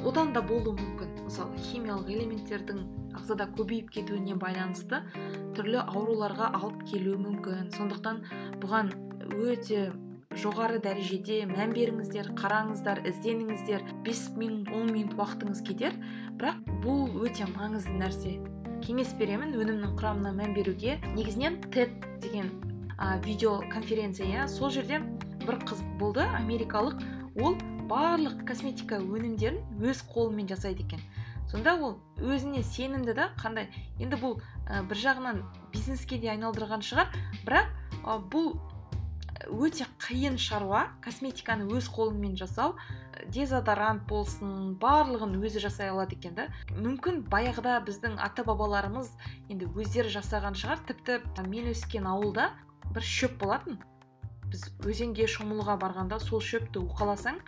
[0.06, 1.13] одан да болуы мүмкін.
[1.28, 2.84] Мысалы химиялық элементтердің
[3.17, 5.02] ағзада көбейіп кетуіне байланысты
[5.58, 7.71] түрлі ауруларға алып келуі мүмкін.
[7.76, 8.21] Сондықтан
[8.62, 8.93] бұған
[9.34, 9.88] өте
[10.38, 13.86] жоғары дәрежеде мән беріңіздер қараңыздар ізденіңіздер.
[14.06, 15.97] 5 минут 10 минут уақытыңыз кетер
[16.38, 18.38] бірақ бұл өте маңызды нәрсе.
[18.86, 21.00] Кеңес беремін өнімнің құрамына мән беруге.
[21.15, 22.52] Негізінен TED деген
[22.97, 24.47] ә, видео конференция иә?
[24.47, 25.02] Сол жерде
[25.47, 27.01] бір қыз болды америкалық.
[27.39, 27.55] Ол
[27.88, 31.01] барлық косметика өнімдерін өз қолымен жасайды екен.
[31.47, 33.69] Сонда ол өзіне сенімді да қандай
[34.01, 37.13] енді бұл ә, бір жағынан бизнеске де айналдырған шығар.
[37.47, 37.71] Бірақ
[38.03, 38.57] ә, бұл
[39.47, 40.89] өте қиын шаруа.
[41.05, 42.75] Косметиканы өз қолыңмен жасау
[43.33, 46.47] дезодорант болсын барлығын өзі жасай алады екен да.
[46.75, 49.13] Мүмкін баяғыда біздің ата бабаларымыз
[49.47, 50.83] енді өздері жасаған шығар.
[50.89, 52.51] Тіпті мен өскен ауылда
[52.91, 53.79] бір шөп болатын.
[54.51, 57.39] Біз өзенге шомылуға барғанда сол шөпті уқаласаң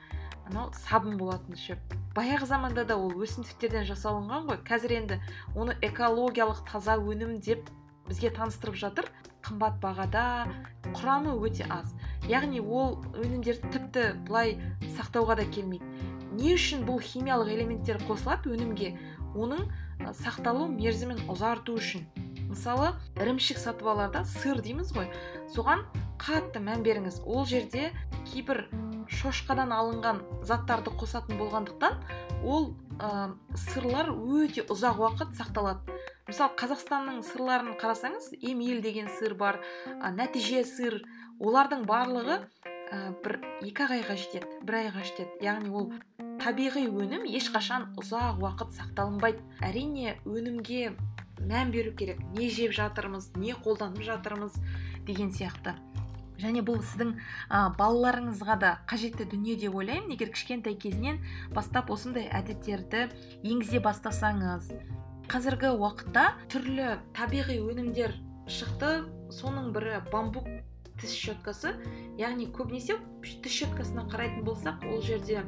[0.50, 1.80] анау сабын болатын шөп.
[2.16, 4.60] Баяғы заманда да ол өсімдіктерден жасалынған ғой.
[4.66, 5.20] Қазір енді
[5.56, 7.70] оны экологиялық таза өнім деп
[8.10, 9.10] бізге таныстырып жатыр.
[9.46, 10.50] Қымбат бағада
[10.90, 11.94] құрамы өте аз.
[12.28, 14.58] Яғни ол өнімдерді тіпті былай
[14.98, 15.86] сақтауға да келмейді.
[16.34, 18.52] Не үшін бұл химиялық элементтер қосылады?
[18.52, 18.98] Өнімге
[19.38, 19.70] оның
[20.20, 22.06] сақталу мерзімін ұзарту үшін.
[22.50, 25.10] Мысалы ірімшік сатып аларда сыр дейміз ғой.
[25.54, 25.86] Соған
[26.20, 27.22] қатты мән беріңіз.
[27.26, 27.90] Ол жерде
[28.30, 28.68] кейбір
[29.10, 31.98] шошқадан алынған заттарды қосатын болғандықтан
[32.46, 35.98] ол ә, сырлар өте ұзақ уақыт сақталады.
[36.30, 41.00] Мысалы қазақстанның сырларын қарасаңыз емел деген сыр бар ә, нәтиже сыр
[41.40, 45.40] олардың барлығы ә, бір екі айға жетеді бір айға жетеді.
[45.42, 45.92] Яғни ол
[46.44, 49.42] табиғи өнім ешқашан ұзақ уақыт сақталынбайды.
[49.66, 50.94] Әрине өнімге
[51.40, 52.22] мән беру керек.
[52.38, 54.60] Не жеп жатырмыз не қолданып жатырмыз
[55.08, 55.76] деген сияқты.
[56.40, 57.14] Және бұл сіздің
[57.50, 60.14] ә, балаларыңызға да қажетті дүние деп ойлаймын.
[60.16, 61.20] Егер кішкентай кезінен
[61.56, 63.10] бастап осындай әдеттерді
[63.44, 64.72] енгізе бастасаңыз
[65.30, 68.16] қазіргі уақытта түрлі табиғи өнімдер
[68.50, 69.06] шықты.
[69.30, 70.48] Соның бірі бамбук
[71.00, 71.76] тіс щеткасы.
[72.18, 75.44] Яғни көбінесе тіс щеткасына қарайтын болсақ ол жерде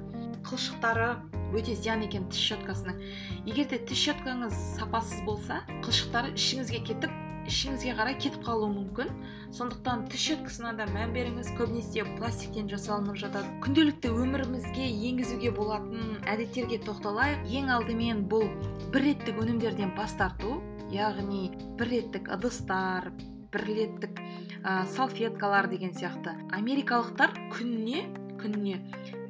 [0.45, 1.09] қылшықтары
[1.57, 3.01] өте зиян екен тіс щеткасының
[3.49, 9.09] егер де тіс щеткаңыз сапасыз болса қылшықтары ішіңізге кетіп ішіңізге қарай кетіп қалуы мүмкін.
[9.55, 11.51] Сондықтан тіс щеткасына да мән беріңіз.
[11.57, 17.47] Көбінесе пластиктен жасалынып жатады күнделікті өмірімізге енгізуге болатын әдеттерге тоқталайық.
[17.49, 18.47] Ең алдымен бұл
[18.93, 20.59] бір реттік өнімдерден бас тарту
[20.91, 21.49] яғни
[21.79, 23.11] бір реттік ыдыстар
[23.51, 24.21] бір реттік
[24.63, 26.35] ә, салфеткалар деген сияқты.
[26.55, 28.05] Америкалықтар күніне
[28.41, 28.79] күніне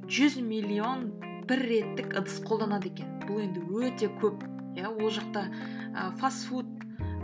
[0.07, 1.09] 100 миллион
[1.49, 3.09] бір реттік ыдыс қолданады екен.
[3.25, 4.45] Бұл енді өте көп
[4.77, 6.69] иә ол жақта ә, фастфуд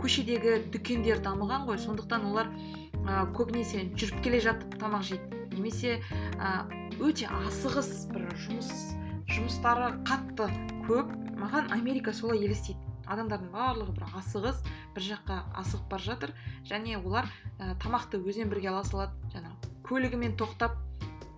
[0.02, 1.78] көшедегі дүкендер дамыған ғой.
[1.82, 2.50] Сондықтан олар
[3.04, 5.42] ә, көбінесе жүріп келе жатып тамақ жейді.
[5.54, 5.98] Немесе
[6.38, 6.66] ә,
[7.02, 8.72] өте асығыс бір жұмыс
[9.28, 10.48] жұмыстары қатты
[10.88, 11.14] көп.
[11.38, 12.80] Маған америка солай елестейді.
[13.08, 14.62] Адамдардың барлығы бір асығыс
[14.96, 16.34] бір жаққа асығып бара жатыр.
[16.68, 19.14] Және олар ә, тамақты өзімен бірге ала салады.
[19.32, 20.76] Жаңағы көлігімен тоқтап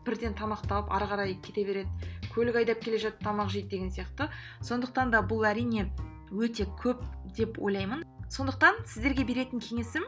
[0.06, 2.10] бірден тамақты алып ары қарай кете береді.
[2.34, 4.30] Көлік айдап келе жатып тамақ жейді деген сияқты.
[4.62, 5.90] Сондықтан да бұл әрине
[6.30, 7.02] өте көп
[7.36, 8.02] деп ойлаймын.
[8.30, 10.06] Сондықтан сіздерге беретін кеңесім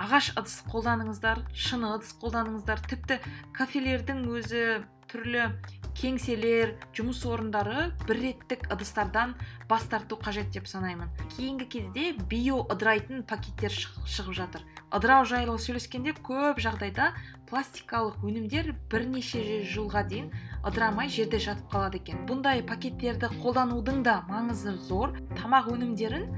[0.00, 2.80] ағаш ыдыс қолданыңыздар шыны ыдыс қолданыңыздар.
[2.88, 3.18] Тіпті
[3.56, 4.62] кафелердің өзі
[5.10, 5.50] түрлі
[5.98, 9.34] кеңселер жұмыс орындары бір реттік ыдыстардан
[9.68, 11.10] бас тарту қажет деп санаймын.
[11.34, 14.64] Кейінгі кезде био ыдырайтын пакеттер шығып жатыр.
[14.94, 17.10] Ыдырау жайлы сөйлескенде көп жағдайда
[17.50, 20.30] пластикалық өнімдер бірнеше жылға дейін
[20.64, 22.24] ыдырамай жерде жатып қалады екен.
[22.30, 25.18] Бұндай пакеттерді қолданудың да маңызы зор.
[25.36, 26.30] Тамақ өнімдерін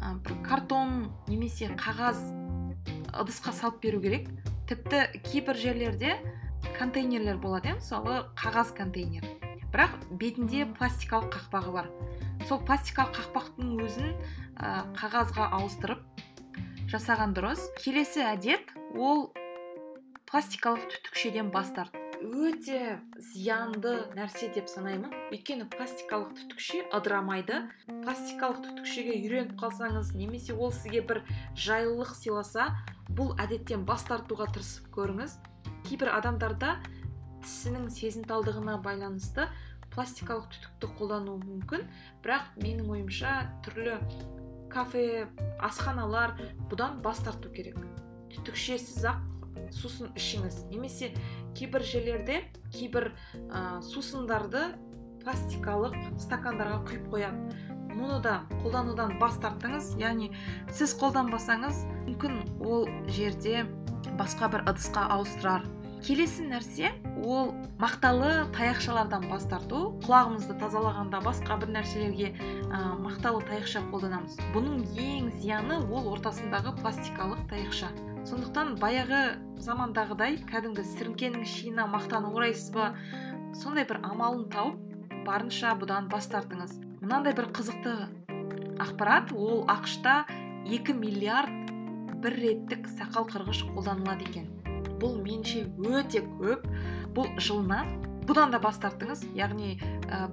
[0.00, 2.20] бір картон немесе қағаз
[3.20, 4.28] ыдысқа салып беру керек.
[4.68, 6.16] Тіпті кейбір жерлерде
[6.78, 9.26] контейнерлер болады иә мысалы қағаз контейнер.
[9.70, 11.90] Бірақ бетінде пластикалық қақпағы бар.
[12.48, 14.14] Сол пластикалық қақпақтың өзін
[14.56, 16.02] ә, қағазға ауыстырып
[16.90, 17.68] жасаған дұрыс.
[17.78, 19.28] Келесі әдет ол
[20.30, 21.99] пластикалық түтікшеден бас тарту.
[22.20, 25.12] Өте зиянды нәрсе деп санаймын.
[25.32, 27.62] Өйткені пластикалық түтікше ыдырамайды.
[28.04, 31.22] Пластикалық түтікшеге үйреніп қалсаңыз немесе ол сізге бір
[31.56, 32.68] жайлылық сыйласа
[33.08, 35.38] бұл әдеттен бас тартуға тырысып көріңіз.
[35.88, 36.76] Кейбір адамдарда
[37.40, 39.48] тісінің сезімталдығына байланысты
[39.94, 41.88] пластикалық түтікті қолдану мүмкін.
[42.22, 43.96] Бірақ менің ойымша түрлі
[44.70, 45.26] кафе
[45.58, 46.36] асханалар
[46.70, 47.80] бұдан бас тарту керек.
[48.36, 49.24] Түтікшесіз ақ
[49.74, 50.62] сусын ішіңіз.
[50.70, 51.12] Немесе
[51.58, 52.42] кейбір жерлерде
[52.74, 53.10] кейбір
[53.48, 54.70] ә, сусындарды
[55.24, 59.94] пластикалық стакандарға құйып қояды мұны да қолданудан бас тарттыңыз.
[60.00, 60.30] Яғни
[60.72, 63.66] сіз қолданбасаңыз мүмкін ол жерде
[64.18, 65.66] басқа бір ыдысқа ауыстырар.
[66.00, 69.98] Келесі нәрсе ол мақталы таяқшалардан бас тарту.
[70.06, 74.38] Құлағымызды тазалағанда басқа бір нәрселерге ә, мақталы таяқша қолданамыз.
[74.54, 77.92] Бұның ең зияны ол ортасындағы пластикалық таяқша.
[78.28, 79.20] Сондықтан баяғы
[79.64, 82.90] замандағыдай кәдімгі сіріңкенің шиына мақтаны орайсыз ба?
[83.56, 86.76] Сондай бір амалын тауып барынша бұдан бас тартыңыз.
[87.00, 87.94] Мынандай бір қызықты
[88.80, 90.24] ақпарат ол ақшта
[90.68, 91.72] 2 миллиард
[92.20, 94.48] бір реттік сақал қырғыш қолданылады екен.
[95.00, 96.66] Бұл менше өте көп.
[97.16, 97.82] Бұл жылына
[98.28, 99.78] бұдан да бас тарттыңыз яғни
[100.12, 100.28] ә,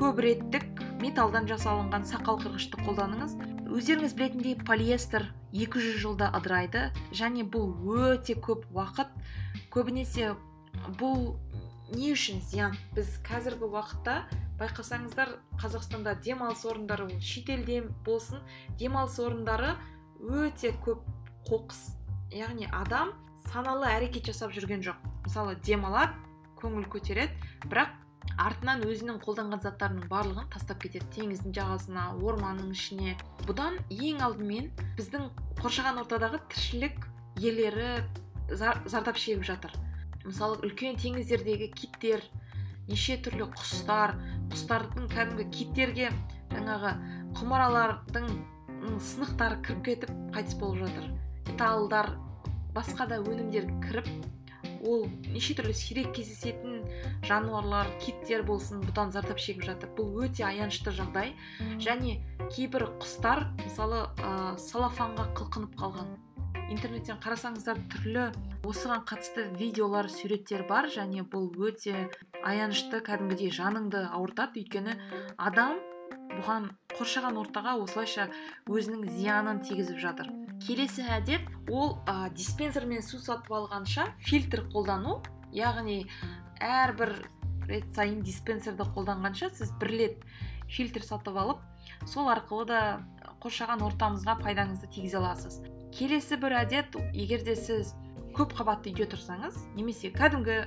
[0.00, 3.36] көп реттік металдан жасалынған сақал қырғышты қолданыңыз.
[3.70, 9.10] Өздеріңіз білетіндей полиэстер 200 жылда ыдырайды және бұл өте көп уақыт.
[9.70, 10.32] Көбінесе
[10.98, 11.36] бұл
[11.94, 12.74] не үшін зиян?
[12.96, 14.16] Біз қазіргі уақытта
[14.58, 18.42] байқасаңыздар қазақстанда демалыс орындары шетелде болсын.
[18.80, 19.76] Демалыс орындары
[20.18, 21.06] өте көп
[21.46, 21.94] қоқыс
[22.34, 23.14] яғни адам
[23.52, 24.98] саналы әрекет жасап жүрген жоқ.
[25.22, 26.18] Мысалы демалады
[26.58, 27.94] көңіл көтереді бірақ
[28.40, 31.06] артынан өзінің қолданған заттарының барлығын тастап кетеді.
[31.16, 33.16] Теңіздің жағасына орманның ішіне.
[33.48, 35.28] Бұдан ең алдымен біздің
[35.60, 37.06] қоршаған ортадағы тіршілік
[37.40, 38.04] иелері
[38.50, 39.74] зардап шегіп жатыр.
[40.24, 42.24] Мысалы үлкен теңіздердегі киттер
[42.88, 44.16] неше түрлі құстар
[44.50, 46.10] құстардың кәдімгі киттерге
[46.50, 46.94] жаңағы
[47.38, 48.26] құмыралардың
[49.10, 51.06] сынықтары кіріп кетіп қайтыс болып жатыр.
[51.46, 52.10] Металлдар
[52.74, 54.08] басқа да өнімдер кіріп
[54.86, 56.84] ол неше түрлі сирек кездесетін
[57.26, 59.92] жануарлар киттер болсын бұдан зардап шегіп жатыр.
[59.96, 61.34] Бұл өте аянышты жағдай.
[61.82, 62.18] Және
[62.54, 66.16] кейбір құстар мысалы ә, салафанға қылқынып қалған.
[66.70, 68.28] Интернеттен қарасаңыздар түрлі
[68.66, 70.88] осыған қатысты видеолар суреттер бар.
[70.90, 72.08] Және бұл өте
[72.44, 74.62] аянышты кәдімгідей жаныңды ауыртады.
[74.62, 74.96] Өйткені
[75.36, 75.80] адам
[76.30, 78.30] бұған қоршаған ортаға осылайша
[78.70, 80.30] өзінің зиянын тигізіп жатыр.
[80.60, 85.20] Келесі әдет ол ә, диспенсермен су сатып алғанша фильтр қолдану
[85.56, 86.04] яғни
[86.60, 87.14] әрбір
[87.70, 90.24] рет сайын диспенсерді қолданғанша сіз бір рет
[90.68, 91.64] фильтр сатып алып
[92.06, 92.80] сол арқылы да
[93.40, 95.60] қоршаған ортамызға пайдаңызды тигізе аласыз.
[95.96, 97.94] Келесі бір әдет егер де сіз
[98.36, 100.58] көп қабатты үйде тұрсаңыз немесе кәдімгі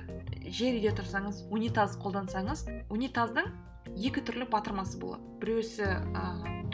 [0.50, 3.48] жер үйде тұрсаңыз унитаз қолдансаңыз унитаздың
[3.94, 5.22] екі түрлі батырмасы болады.
[5.40, 6.24] Біреусі ә,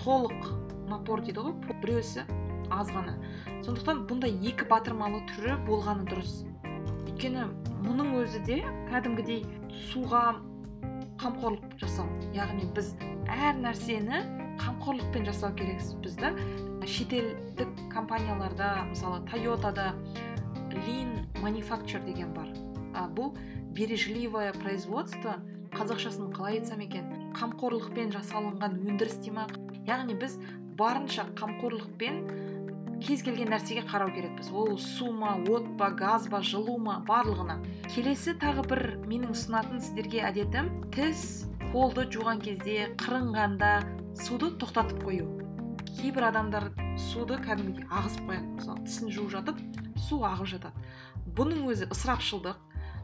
[0.00, 0.50] толық
[0.90, 2.24] напор дейді ғой біреусі
[2.70, 3.16] аз ғана.
[3.64, 6.44] Сондықтан бұндай екі батырмалы түрі болғаны дұрыс.
[7.08, 7.46] Өйткені
[7.84, 9.44] мұның өзі де кәдімгідей
[9.90, 10.40] суға
[11.20, 12.08] қамқорлық жасау.
[12.36, 12.94] Яғни біз
[13.28, 14.24] әр нәрсені
[14.60, 16.34] қамқорлықпен жасау керекпіз бізді.
[16.86, 19.92] Шетелдік компанияларда мысалы тойотада
[20.72, 22.48] лин манифактур деген бар.
[22.94, 23.34] А, бұл
[23.76, 25.36] бережливое производство
[25.76, 27.06] қазақшасын қалай айтсам екен
[27.38, 29.36] қамқорлықпен жасалынған өндіріс дей
[29.86, 30.38] яғни біз
[30.80, 32.39] барынша қамқорлықпен
[33.00, 34.50] кез келген нәрсеге қарау керекпіз.
[34.52, 37.58] Ол су ма от па газ ба жылу ма барлығына.
[37.88, 43.72] Келесі тағы бір менің ұсынатын сіздерге әдетім тіс қолды жуған кезде қырынғанда
[44.20, 45.28] суды тоқтатып қою.
[45.90, 46.70] Кейбір адамдар
[47.10, 48.50] суды кәдімгідей ағызып қояды.
[48.58, 49.62] Мысалы тісін жуып жатып
[50.08, 50.88] су ағып жатады.
[51.36, 52.58] Бұның өзі ысырапшылдық.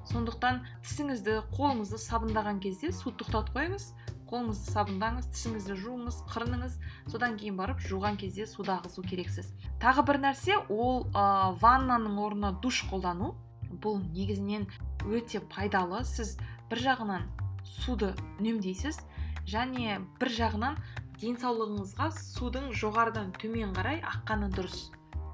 [0.07, 3.89] Сондықтан тісіңізді қолыңызды сабындаған кезде су тоқтатып қойыңыз
[4.31, 6.77] қолыңызды сабындаңыз тісіңізді жуыңыз қырыныңыз.
[7.13, 9.53] Содан кейін барып жуған кезде суды ағызу керексіз.
[9.83, 13.35] Тағы бір нәрсе ол ә, ваннаның орнына душ қолдану.
[13.83, 14.67] Бұл негізінен
[15.07, 16.03] өте пайдалы.
[16.05, 16.37] Сіз
[16.71, 17.27] бір жағынан
[17.67, 19.01] суды үнемдейсіз
[19.47, 20.79] және бір жағынан
[21.21, 24.91] денсаулығыңызға судың жоғарыдан төмен қарай аққаны дұрыс.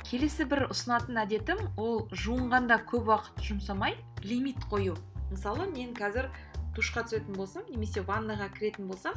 [0.06, 4.96] Келесі бір ұсынатын әдетім ол жуынғанда көп уақыт жұмсамай лимит қою.
[5.30, 6.28] Мысалы мен қазір
[6.76, 9.16] душқа түсетін болсам немесе ваннаға кіретін болсам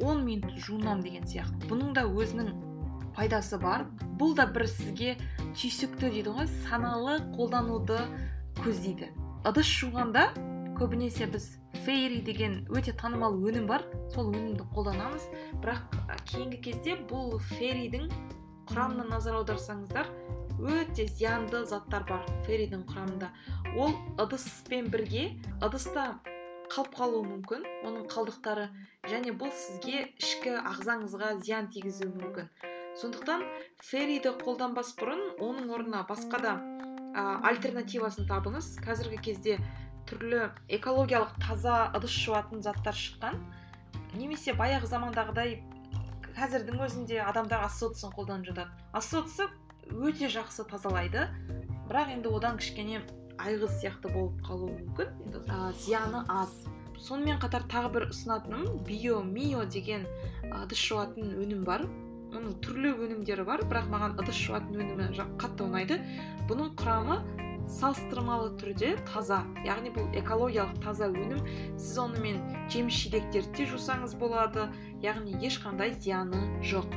[0.00, 1.68] 10 минут жуынамын деген сияқты.
[1.70, 2.52] Бұның да өзінің
[3.16, 3.86] пайдасы бар.
[4.18, 5.16] Бұл да бір сізге
[5.56, 7.98] түйсікті дейді ғой саналы қолдануды
[8.62, 9.10] көздейді.
[9.44, 10.30] ыдыс жуғанда
[10.78, 13.84] көбінесе біз фейри деген өте танымал өнім бар.
[14.14, 15.26] Сол өнімді қолданамыз.
[15.62, 15.82] Бірақ
[16.30, 18.08] кейінгі кезде бұл фейридің
[18.70, 20.06] құрамына назар аударсаңыздар
[20.62, 23.30] өте зиянды заттар бар ферридің құрамында.
[23.76, 26.20] Ол ыдыспен бірге ыдыста
[26.72, 28.70] қалып қалуы мүмкін оның қалдықтары
[29.10, 32.48] және бұл сізге ішкі ағзаңызға зиян тигізуі мүмкін.
[32.96, 33.44] Сондықтан
[33.84, 36.54] ферриді қолданбас бұрын оның орнына басқа да
[37.12, 38.78] ә, альтернативасын табыңыз.
[38.86, 39.58] Қазіргі кезде
[40.08, 43.36] түрлі экологиялық таза ыдыс жуатын заттар шыққан.
[44.16, 45.58] Немесе баяғы замандағыдай
[46.32, 48.72] қазірдің өзінде адамдар ассоциясын қолданып жатады.
[48.96, 49.50] Ассоция
[49.92, 51.28] өте жақсы тазалайды.
[51.90, 53.02] Бірақ енді одан кішкене
[53.40, 56.52] айғыз сияқты болып қалуы мүмкін ә, зияны аз.
[57.02, 60.06] Сонымен қатар тағы бір ұсынатыным био мио деген
[60.62, 61.86] ыдыс жуатын өнім бар.
[62.32, 65.08] Оның түрлі өнімдері бар бірақ маған ыдыс жуатын өнімі
[65.40, 65.98] қатты ұнайды.
[66.48, 67.18] Бұның құрамы
[67.68, 69.42] салыстырмалы түрде таза.
[69.66, 71.42] Яғни бұл экологиялық таза өнім.
[71.76, 72.40] Сіз онымен
[72.72, 74.68] жеміс жидектерді де жусаңыз болады.
[75.02, 76.88] Яғни ешқандай зияны жоқ.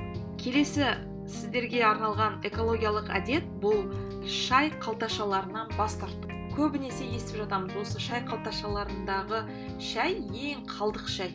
[0.42, 0.94] Келесі
[1.26, 3.90] сіздерге арналған экологиялық әдет бұл
[4.30, 9.42] шай қалташаларынан бас тарту көбінесе естіп жатамыз осы шай қалташаларындағы
[9.84, 11.34] шай ең қалдық шай.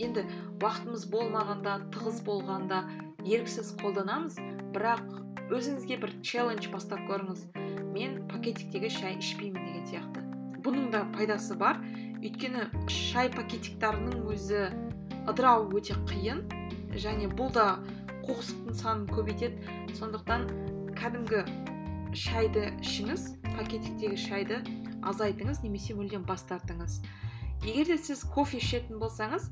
[0.00, 0.24] Енді
[0.58, 2.80] уақытымыз болмағанда тығыз болғанда
[3.22, 4.40] еріксіз қолданамыз
[4.74, 5.04] бірақ
[5.54, 7.44] өзіңізге бір челлендж бастап көріңіз.
[7.94, 10.24] Мен пакетиктегі шай ішпеймін деген сияқты.
[10.64, 11.78] Бұның да пайдасы бар.
[12.18, 14.66] Өйткені шай пакетиктарының өзі
[15.30, 16.42] ыдырау өте қиын.
[16.90, 17.76] Және бұл да
[18.30, 20.44] қоқыстың санын көбейтеді сондықтан
[20.98, 21.40] кәдімгі
[22.14, 24.60] шайды ішіңіз пакетиктегі шайды
[25.10, 27.00] азайтыңыз немесе мүлдем бас тартыңыз.
[27.64, 29.48] Егер де сіз кофе ішетін болсаңыз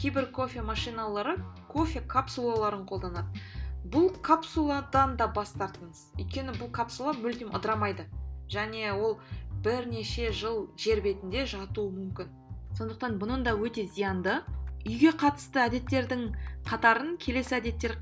[0.00, 1.36] кейбір кофе машиналары
[1.70, 3.46] кофе капсулаларын қолданады.
[3.86, 6.08] Бұл капсуладан да бас тартыңыз.
[6.18, 8.08] Өйткені бұл капсула мүлдем ыдырамайды.
[8.50, 9.20] Және ол
[9.62, 12.34] бірнеше жыл жер бетінде жатуы мүмкін.
[12.74, 14.40] Сондықтан бұның да өте зиянды.
[14.86, 16.28] Үйге қатысты әдеттердің
[16.68, 17.96] қатарын келесі әдеттер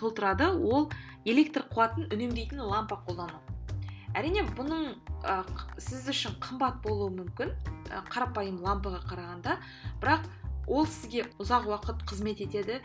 [0.00, 0.50] толтырады.
[0.50, 0.90] Ол
[1.28, 3.40] электр қуатын үнемдейтін лампа қолдану.
[4.16, 4.92] Әрине бұның
[5.24, 5.42] ә,
[5.80, 7.52] сіз үшін қымбат болуы мүмкін
[7.88, 9.56] ә, қарапайым лампаға қарағанда.
[10.02, 10.26] Бірақ
[10.68, 12.80] ол сізге ұзақ уақыт қызмет етеді.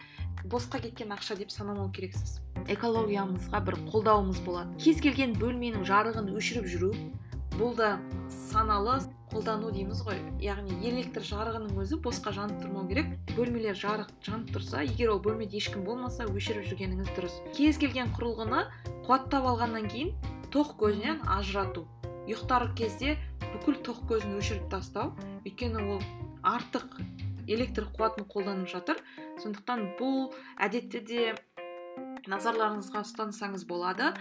[0.47, 2.39] Босқа кеткен ақша деп санамау керексіз.
[2.71, 4.75] Экологиямызға бір қолдауымыз болады.
[4.79, 6.93] Кез келген бөлменің жарығын өшіріп жүру
[7.57, 7.97] бұл да
[8.51, 8.99] саналы
[9.31, 10.19] қолдану дейміз ғой.
[10.41, 13.09] Яғни электр жарығының өзі босқа жанып тұрмау керек.
[13.35, 17.35] Бөлмелер жарық жанып тұрса егер ол бөлмеде ешкім болмаса өшіріп жүргеніңіз дұрыс.
[17.57, 18.63] Кез келген құрылғыны
[19.07, 20.13] қуаттап алғаннан кейін
[20.53, 21.85] тоқ көзінен ажырату.
[22.27, 23.17] Ұйықтар кезде
[23.53, 25.13] бүкіл тоқ көзін өшіріп тастау.
[25.43, 26.01] Өйткені ол
[26.43, 26.99] артық
[27.47, 29.03] электр қуатын қолданып жатыр.
[29.43, 31.35] Сондықтан бұл әдетте де
[32.31, 34.11] назарларыңызға ұстансаңыз болады.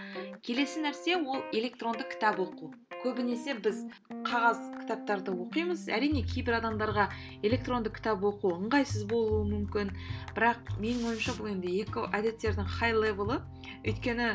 [0.45, 2.71] Келесі нәрсе ол электронды кітап оқу.
[3.03, 3.83] Көбінесе біз
[4.27, 7.09] қағаз кітаптарды оқимыз әрине кейбір адамдарға
[7.45, 9.93] электронды кітап оқу ыңғайсыз болуы мүмкін.
[10.35, 13.41] Бірақ менің ойымша бұл енді екі әдеттердің хай левелі
[13.85, 14.31] өйткені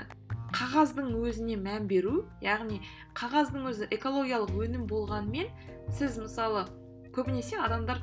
[0.53, 2.83] қағаздың өзіне мән беру яғни
[3.17, 5.49] қағаздың өзі экологиялық өнім болғанымен
[5.97, 6.67] сіз мысалы
[7.17, 8.03] көбінесе адамдар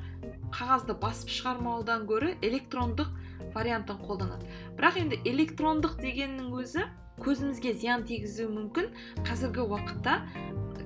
[0.53, 3.11] қағазды басып шығармаудан гөрі электрондық
[3.53, 4.47] вариантын қолданады.
[4.77, 6.87] Бірақ енді электрондық дегеннің өзі
[7.19, 8.91] көзімізге зиян тигізуі мүмкін.
[9.27, 10.19] Қазіргі уақытта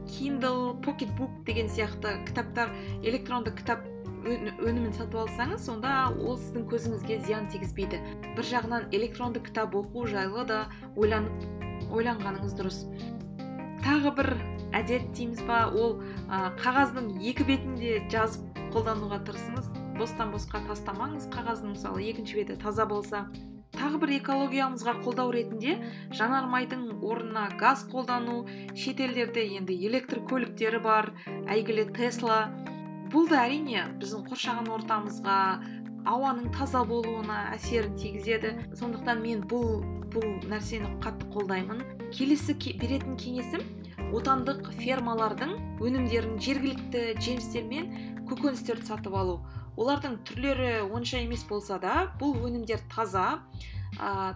[0.08, 2.74] kindle pocketbook деген сияқты кітаптар
[3.04, 3.86] электронды кітап
[4.24, 8.00] өнімін сатып алсаңыз сонда ол сіздің көзіңізге зиян тигізбейді.
[8.38, 10.64] Бір жағынан электронды кітап оқу жайлы да
[10.96, 12.80] ойланып ойланғаныңыз дұрыс.
[13.84, 14.30] Тағы бір
[14.74, 15.68] әдет дейміз ба?
[15.76, 16.00] Ол
[16.32, 19.83] ә, қағаздың екі бетінде жазып қолдануға тырысыңыз.
[19.98, 23.28] Бостан босқа тастамаңыз қағаздың мысалы екінші беті таза болса
[23.74, 25.74] тағы бір экологиямызға қолдау ретінде
[26.16, 28.44] жанармайдың орнына газ қолдану
[28.78, 31.10] шетелдерде енді электр көліктері бар
[31.52, 32.46] әйгілі тесла.
[33.14, 35.38] Бұл да әрине біздің қоршаған ортамызға
[36.10, 38.54] ауаның таза болуына әсерін тигізеді.
[38.78, 39.84] Сондықтан мен бұл
[40.14, 41.84] бұл нәрсені қатты қолдаймын.
[42.14, 43.66] Келесі беретін кеңесім
[44.14, 47.90] отандық фермалардың өнімдерін жергілікті жемістер мен
[48.30, 49.42] көкөністерді сатып алу.
[49.78, 53.40] Олардың түрлері онша емес болса да бұл өнімдер таза
[53.98, 54.34] ә,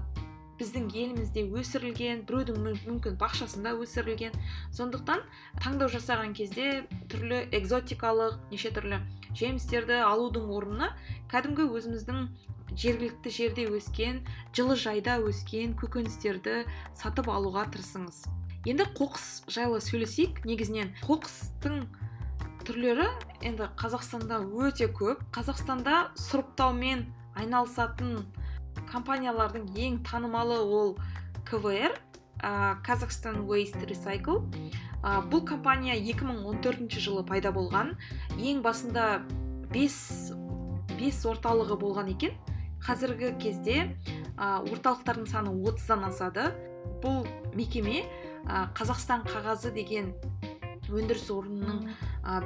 [0.57, 4.33] біздің елімізде өсірілген біреудің мүмкін бақшасында өсірілген.
[4.73, 5.21] Сондықтан
[5.61, 8.99] таңдау жасаған кезде түрлі экзотикалық неше түрлі
[9.37, 10.89] жемістерді алудың орнына
[11.29, 12.25] кәдімгі өзіміздің
[12.77, 14.23] жергілікті жерде өскен
[14.57, 16.63] жылыжайда өскен көкөністерді
[16.97, 18.25] сатып алуға тырысыңыз.
[18.67, 20.41] Енді қоқыс жайлы сөйлесейік.
[20.49, 21.85] Негізінен қоқыстың
[22.67, 23.05] түрлері
[23.47, 25.21] енді қазақстанда өте көп.
[25.31, 27.05] Қазақстанда сұрыптаумен
[27.39, 28.25] айналысатын
[28.91, 30.97] компаниялардың ең танымалы ол
[31.47, 31.95] КВР
[32.83, 34.43] Қазақстан Waste Recycle.
[35.31, 37.95] Бұл компания 2014 жылы пайда болған.
[38.35, 39.23] Ең басында
[39.71, 40.35] 5,
[40.99, 42.35] 5 орталығы болған екен.
[42.83, 43.95] Қазіргі кезде
[44.37, 46.51] орталықтардың саны 30-дан асады.
[47.01, 47.23] Бұл
[47.55, 48.03] мекеме
[48.75, 50.13] қазақстан қағазы деген
[50.91, 51.81] өндіріс орнының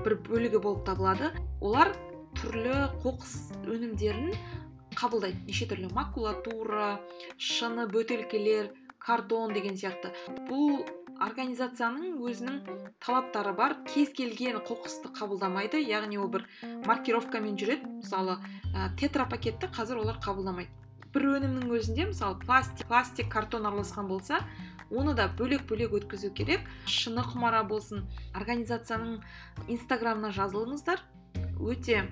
[0.05, 1.31] бір бөлігі болып табылады.
[1.61, 1.93] Олар
[2.39, 3.35] түрлі қоқыс
[3.67, 4.31] өнімдерін
[4.97, 5.43] қабылдайды.
[5.47, 6.97] Неше түрлі макулатура
[7.37, 8.71] шыны бөтелкелер
[9.01, 10.11] картон деген сияқты.
[10.49, 10.81] Бұл
[11.21, 12.59] организацияның өзінің
[13.03, 13.77] талаптары бар.
[13.89, 16.47] Кез келген қоқысты қабылдамайды яғни ол бір
[16.87, 17.89] маркировкамен жүреді.
[18.01, 18.37] Мысалы
[18.73, 20.71] ә, тетрапакетті қазір олар қабылдамайды.
[21.13, 24.39] Бір өнімнің өзінде мысалы пластик пластик картон араласқан болса
[24.91, 26.61] оны да бөлек бөлек өткізу керек.
[26.85, 28.05] Шыны құмара болсын
[28.37, 29.19] организацияның
[29.67, 31.01] инстаграмына жазылыңыздар.
[31.61, 32.07] Өте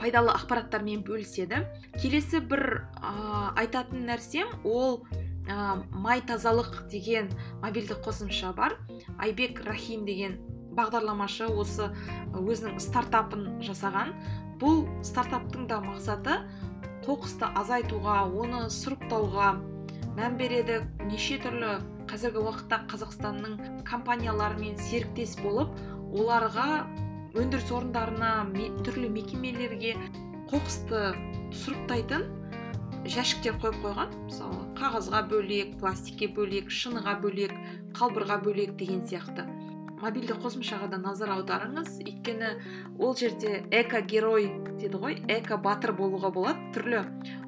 [0.00, 1.64] пайдалы ақпараттармен бөліседі.
[1.98, 5.02] Келесі бір ә, айтатын нәрсем ол
[5.48, 7.28] ә, май тазалық деген
[7.62, 8.78] мобильді қосымша бар.
[9.18, 10.38] Айбек рахим деген
[10.72, 11.90] бағдарламашы осы
[12.32, 14.14] өзінің стартапын жасаған.
[14.62, 16.38] Бұл стартаптың да мақсаты
[17.02, 19.56] қоқысты азайтуға оны сұрыптауға
[20.14, 20.82] мән береді.
[21.08, 21.80] Неше түрлі
[22.12, 25.70] қазіргі уақытта қазақстанның компанияларымен серіктес болып
[26.12, 26.82] оларға
[27.32, 28.32] өндіріс орындарына
[28.84, 29.94] түрлі мекемелерге
[30.50, 31.14] қоқысты
[31.56, 32.26] сұрыптайтын
[33.08, 34.12] жәшіктер қойып қойған.
[34.26, 37.54] Мысалы қағазға бөлек пластикке бөлек шыныға бөлек
[37.96, 39.48] қалбырға бөлек деген сияқты.
[40.02, 42.00] Мобильді қосымшаға да назар аударыңыз.
[42.02, 42.52] Өйткені
[42.98, 46.60] ол жерде эко герой дейді ғой эко батыр болуға болады.
[46.74, 47.04] Түрлі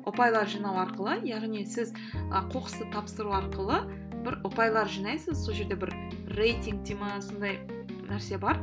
[0.06, 1.92] ұпайлар жинау арқылы яғни сіз
[2.30, 3.82] қоқысты тапсыру арқылы
[4.24, 5.92] бір ұпайлар жинайсыз сол жерде бір
[6.38, 7.60] рейтинг дей ма сондай
[8.08, 8.58] нәрсе бар.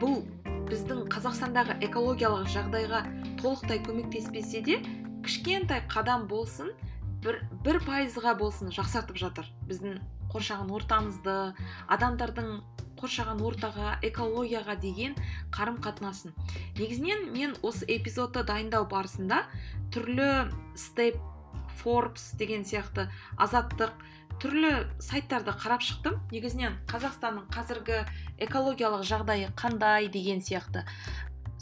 [0.00, 0.22] Бұл
[0.70, 3.02] біздің қазақстандағы экологиялық жағдайға
[3.42, 4.78] толықтай көмектеспесе де
[5.26, 6.72] кішкентай қадам болсын
[7.22, 9.50] бір бір пайызға болсын жақсартып жатыр.
[9.68, 9.98] Біздің
[10.32, 11.36] қоршаған ортамызды
[11.92, 12.54] адамдардың
[13.02, 15.16] қоршаған ортаға экологияға деген
[15.54, 16.32] қарым қатынасын
[16.78, 19.42] негізінен мен осы эпизодты дайындау барысында
[19.94, 20.28] түрлі
[20.78, 21.18] степ
[21.82, 23.92] форбс деген сияқты азаттық
[24.42, 26.16] түрлі сайттарды қарап шықтым.
[26.34, 28.00] Негізінен қазақстанның қазіргі
[28.42, 30.82] экологиялық жағдайы қандай деген сияқты.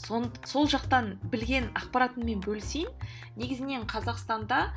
[0.01, 2.89] Сон, сол жақтан білген ақпаратыммен бөлісейін.
[3.37, 4.71] Негізінен қазақстанда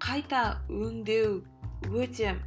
[0.00, 1.42] қайта өңдеу
[1.92, 2.38] өте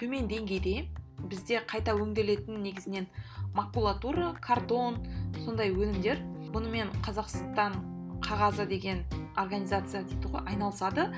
[0.00, 0.88] төмен деңгейде.
[1.20, 3.10] Бізде қайта өңделетін негізінен
[3.52, 5.02] макулатура картон
[5.44, 6.24] сондай өнімдер.
[6.50, 7.76] Бұнымен қазақстан
[8.24, 9.04] қағазы деген
[9.36, 11.10] организация дейді ғой айналысады.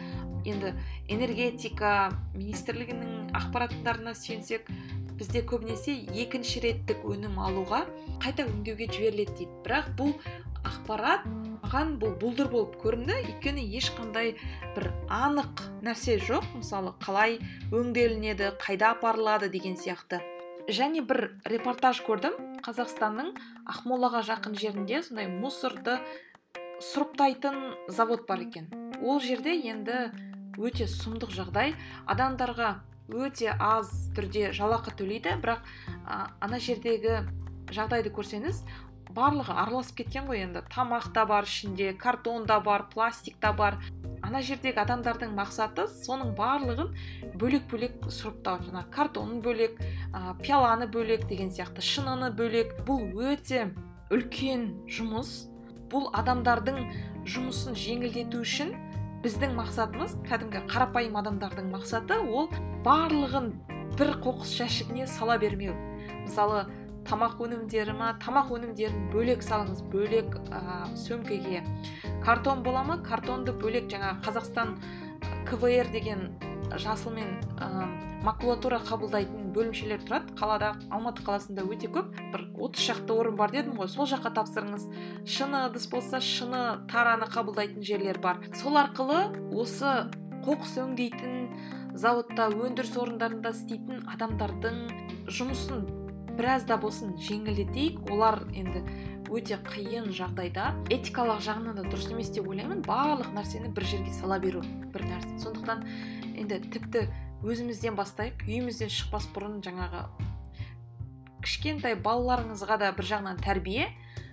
[0.48, 0.74] Енді
[1.12, 4.68] энергетика министрлігінің ақпараттарына сүйенсек
[5.18, 7.84] бізде көбінесе екінші реттік өнім алуға
[8.22, 9.52] қайта өңдеуге жіберіледі дейді.
[9.62, 10.14] Бірақ бұл
[10.66, 13.18] ақпарат маған бұл бұлдыр болып көрінді.
[13.30, 14.34] Өйткені ешқандай
[14.74, 16.48] бір анық нәрсе жоқ.
[16.58, 17.38] Мысалы қалай
[17.70, 20.22] өңделінеді қайда апарылады деген сияқты.
[20.68, 22.34] Және бір репортаж көрдім.
[22.62, 23.32] Қазақстанның
[23.66, 25.98] ақмолаға жақын жерінде сондай мусорды
[26.82, 28.70] сұрыптайтын завод бар екен.
[29.02, 30.10] Ол жерде енді
[30.58, 31.74] өте сұмдық жағдай.
[32.10, 32.76] Адамдарға
[33.12, 35.66] өте аз түрде жалақы төлейді бірақ
[36.06, 37.22] ана жердегі
[37.72, 38.62] жағдайды көрсеңіз
[39.12, 40.62] барлығы араласып кеткен ғой енді.
[40.72, 43.78] Тамақ та бар ішінде картон да бар пластик та бар.
[44.22, 46.92] Ана жердегі адамдардың мақсаты соның барлығын
[47.40, 49.80] бөлек бөлек сұрыптау жаңағы картонын бөлек
[50.14, 52.72] ә, пиаланы бөлек деген сияқты шыныны бөлек.
[52.86, 53.72] Бұл өте
[54.14, 55.50] үлкен жұмыс.
[55.92, 56.78] Бұл адамдардың
[57.28, 58.72] жұмысын жеңілдету үшін
[59.22, 62.48] біздің мақсатымыз кәдімгі қарапайым адамдардың мақсаты ол
[62.82, 63.52] барлығын
[63.94, 65.76] бір қоқыс жәшігіне сала бермеу.
[66.24, 66.64] Мысалы
[67.06, 68.12] тамақ өнімдері ма?
[68.22, 69.84] Тамақ өнімдерін бөлек салыңыз.
[69.92, 71.62] Бөлек ә, сөмкеге.
[72.24, 72.98] Картон бола ма?
[73.06, 73.86] Картонды бөлек.
[73.92, 74.74] Жаңа қазақстан
[75.46, 76.32] квр деген
[76.80, 77.68] жасыл мен ә,
[78.24, 80.34] макулатура қабылдайтын бөлімшелер тұрады.
[80.38, 82.12] Қалада алматы қаласында өте көп.
[82.32, 83.90] Бір отыз шақты орын бар дедім ғой.
[83.92, 84.88] Сол жаққа тапсырыңыз.
[85.26, 88.40] Шыны ыдыс болса шыны тараны қабылдайтын жерлер бар.
[88.56, 90.08] Сол арқылы осы
[90.46, 94.78] қоқыс өңдейтін зауытта өндіріс орындарында істейтін адамдардың
[95.28, 95.84] жұмысын
[96.38, 98.00] біраз да болсын жеңілдетейік.
[98.10, 98.82] Олар енді
[99.32, 100.72] өте қиын жағдайда.
[100.92, 102.82] Этикалық жағынан да дұрыс емес деп ойлаймын.
[102.86, 105.36] Барлық нәрсені бір жерге сала беру бір нәрсе.
[105.44, 105.84] Сондықтан
[106.42, 107.06] енді тіпті
[107.46, 110.04] өзімізден бастайық үйімізден шықпас бұрын жаңағы
[111.42, 113.88] кішкентай балаларыңызға да бір жағынан тәрбие.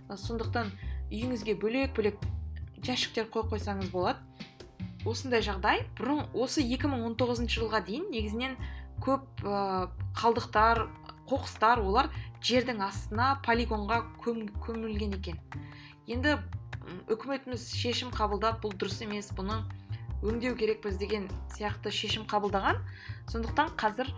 [0.09, 0.71] Сондықтан
[1.09, 2.21] үйіңізге бөлек бөлек
[2.85, 4.21] жәшіктер қойып қойсаңыз болады.
[5.09, 5.85] Осындай жағдай.
[5.97, 8.57] Бұрын осы 2019 жылға дейін негізінен
[9.05, 9.25] көп
[10.19, 10.85] қалдықтар
[11.29, 12.09] қоқыстар олар
[12.45, 15.37] жердің астына полигонға көмілген екен.
[16.09, 16.39] Енді
[17.09, 19.61] үкіметіміз шешім қабылдап бұл дұрыс емес бұны
[20.23, 22.79] өңдеу керекпіз деген сияқты шешім қабылдаған.
[23.31, 24.11] Сондықтан қазір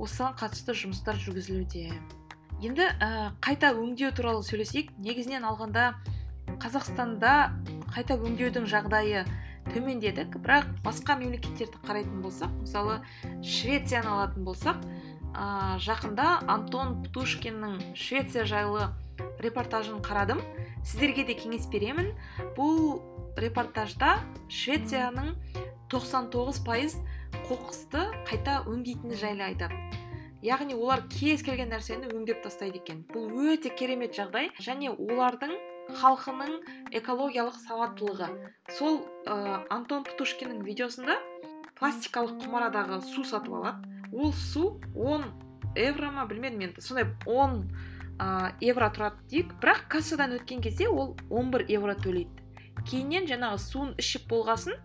[0.00, 1.92] осыған қатысты жұмыстар жүргізілуде.
[2.64, 4.94] Енді ә, қайта өңдеу туралы сөйлесейік.
[4.98, 5.94] Негізінен алғанда
[6.62, 7.34] қазақстанда
[7.92, 9.24] қайта өңдеудің жағдайы
[9.72, 12.98] төмен дедік бірақ басқа мемлекеттерді қарайтын болсақ мысалы
[13.42, 14.82] швецияны алатын болсақ
[15.34, 18.90] ә, жақында антон птушкиннің швеция жайлы
[19.44, 20.40] репортажын қарадым.
[20.84, 22.12] Сіздерге де кеңес беремін.
[22.56, 23.00] Бұл
[23.40, 24.18] репортажда
[24.52, 25.34] швецияның
[25.92, 26.96] 99 пайыз
[27.48, 29.78] қоқысты қайта өңдейтіні жайлы айтады.
[30.44, 33.04] Яғни олар кез келген нәрсені өңдеп тастайды екен.
[33.08, 35.54] Бұл өте керемет жағдай және олардың
[36.00, 36.58] халқының
[37.00, 38.28] экологиялық сауаттылығы.
[38.76, 41.16] Сол ә, антон птушкиннің видеосында
[41.80, 43.88] пластикалық құмарадағы су сатып алады.
[44.12, 45.26] Ол су 10
[45.80, 46.84] евро ма білмедім енді.
[46.84, 47.64] Сондай 10
[48.20, 49.56] ә, евро тұрады дейік.
[49.64, 52.43] Бірақ кассадан өткен кезде ол 11 евро төлейді.
[52.88, 54.78] Кейіннен жаңағы суын ішіп болғасын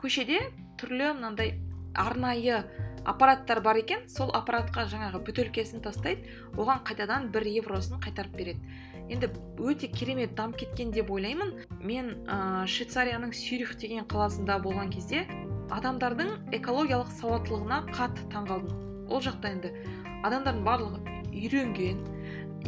[0.00, 0.40] көшеде
[0.80, 1.56] түрлі мынандай
[1.94, 2.62] арнайы
[3.08, 4.04] аппараттар бар екен.
[4.08, 8.60] Сол аппаратқа жаңағы бөтелкесін тастайды оған қайтадан бір евросын қайтарып береді.
[9.08, 11.54] Енді өте керемет дамып кеткен деп ойлаймын.
[11.80, 15.24] Мен ә, швейцарияның сюрих деген қаласында болған кезде
[15.72, 19.72] адамдардың экологиялық сауаттылығына қатты таңқалдым ол жақта енді
[20.24, 22.04] адамдардың барлығы үйренген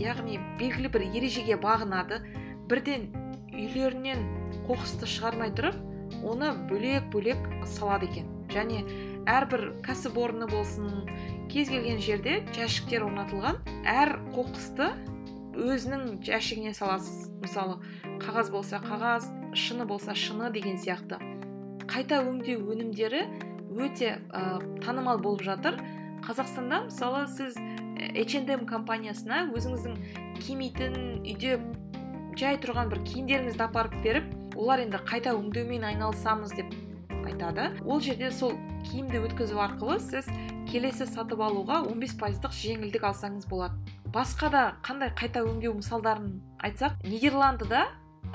[0.00, 2.22] яғни белгілі бір ережеге бағынады.
[2.70, 3.11] Бірден
[3.52, 5.78] үйлерінен қоқысты шығармай тұрып
[6.26, 8.28] оны бөлек бөлек салады екен.
[8.51, 8.82] Және
[9.30, 11.07] әрбір кәсіпорны болсын
[11.51, 13.61] кез келген жерде жәшіктер орнатылған.
[13.86, 14.90] Әр қоқысты
[15.55, 17.28] өзінің жәшігіне саласыз.
[17.42, 17.78] Мысалы
[18.22, 21.20] қағаз болса қағаз шыны болса шыны деген сияқты.
[21.90, 23.24] Қайта өңдеу өнімдері
[23.70, 25.78] өте ә, танымал болып жатыр.
[26.26, 27.57] Қазақстанда мысалы сіз
[28.01, 29.96] H&M компаниясына өзіңіздің
[30.40, 30.94] кимейтін
[31.24, 31.59] үйде
[32.38, 34.28] жай тұрған бір киімдеріңізді апарып беріп
[34.61, 36.74] олар енді қайта өңдеумен айналысамыз деп
[37.24, 37.70] айтады.
[37.88, 38.52] Ол жерде сол
[38.84, 40.28] киімді өткізу арқылы сіз
[40.68, 43.80] келесі сатып алуға 15 пайыздық жеңілдік алсаңыз болады.
[44.12, 47.86] Басқа да қандай қайта өңдеу мысалдарын айтсақ нидерландыда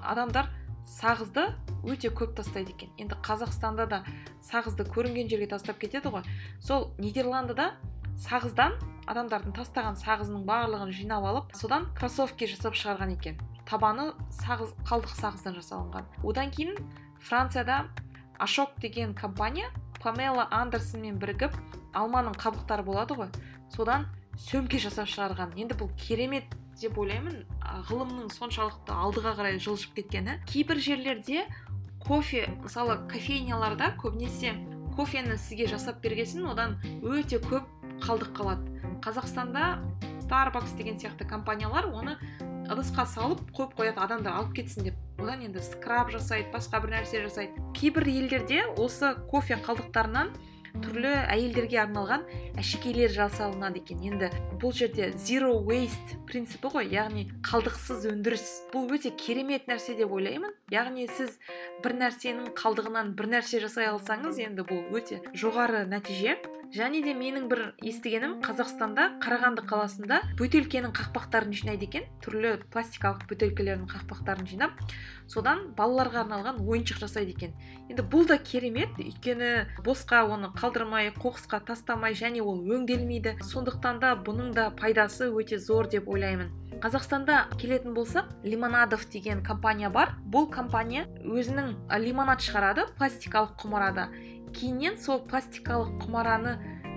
[0.02, 0.50] адамдар
[0.90, 1.52] сағызды
[1.86, 2.90] өте көп тастайды екен.
[2.98, 4.02] Енді қазақстанда да
[4.42, 6.26] сағызды көрінген жерге тастап кетеді ғой.
[6.60, 7.76] Сол нидерландыда
[8.18, 13.38] сағыздан адамдардың тастаған сағызының барлығын жинап алып содан кроссовки жасап шығарған екен.
[13.66, 14.12] Табаны
[14.42, 16.06] сағыз қалдық сағыздан жасалынған.
[16.24, 16.76] Одан кейін
[17.20, 17.86] францияда
[18.40, 21.56] ашок деген компания памела андерсонмен бірігіп
[21.94, 23.30] алманың қабықтары болады ғой.
[23.74, 24.06] Содан
[24.38, 25.56] сөмке жасап шығарған.
[25.58, 26.46] Енді бұл керемет
[26.80, 27.46] деп ойлаймын.
[27.90, 30.42] Ғылымның соншалықты алдыға қарай жылжып кеткені.
[30.46, 31.46] Кейбір жерлерде
[32.06, 34.54] кофе мысалы кофейняларда көбінесе
[34.96, 37.66] кофені сізге жасап бергесін одан өте көп
[38.04, 38.76] қалдық қалады.
[39.02, 39.80] Қазақстанда
[40.28, 42.20] starbucks деген сияқты компаниялар оны
[42.66, 44.98] ыдысқа салып қойып қояды адамдар алып кетсін деп.
[45.22, 47.62] Одан енді скраб жасайды басқа бір нәрсе жасайды.
[47.78, 50.34] Кейбір елдерде осы кофе қалдықтарынан
[50.84, 52.26] түрлі әйелдерге арналған
[52.60, 54.02] әшекейлер жасалынады екен.
[54.04, 58.48] Енді бұл жерде zero waste принципі ғой яғни қалдықсыз өндіріс.
[58.74, 60.52] Бұл өте керемет нәрсе деп ойлаймын.
[60.74, 61.38] Яғни сіз
[61.84, 66.36] бір нәрсенің қалдығынан бір нәрсе жасай алсаңыз енді бұл өте жоғары нәтиже.
[66.76, 72.10] Және де менің бір естігенім қазақстанда қарағанды қаласында бөтелкенің қақпақтарын жинайды екен.
[72.26, 74.82] Түрлі пластикалық бөтелкелердің қақпақтарын жинап
[75.32, 77.56] содан балаларға арналған ойыншық жасайды екен.
[77.88, 78.92] Енді бұл да керемет.
[79.00, 83.38] Өйткені босқа оны қалдырмай қоқысқа тастамай және ол өңделмейді.
[83.48, 86.52] Сондықтан да бұның да пайдасы өте зор деп ойлаймын.
[86.84, 90.18] Қазақстанда келетін болсақ лимонадов деген компания бар.
[90.28, 94.10] Бұл компания өзінің лимонад шығарады пластикалық құмырада.
[94.56, 96.56] Кейіннен сол пластикалық құмараны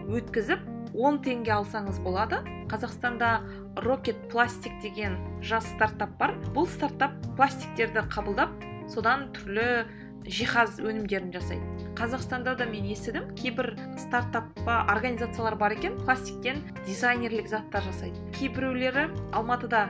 [0.08, 0.62] өткізіп
[0.94, 2.40] 10 теңге алсаңыз болады.
[2.70, 3.40] Қазақстанда
[3.84, 6.36] рокет пластик деген жас стартап бар.
[6.54, 8.54] Бұл стартап пластиктерді қабылдап
[8.92, 9.86] содан түрлі
[10.28, 11.64] жиһаз өнімдерін жасайды.
[11.98, 18.20] Қазақстанда да мен естідім кейбір стартапқа организациялар бар екен пластиктен дизайнерлік заттар жасайды.
[18.38, 19.88] Кейбіреулері алматыда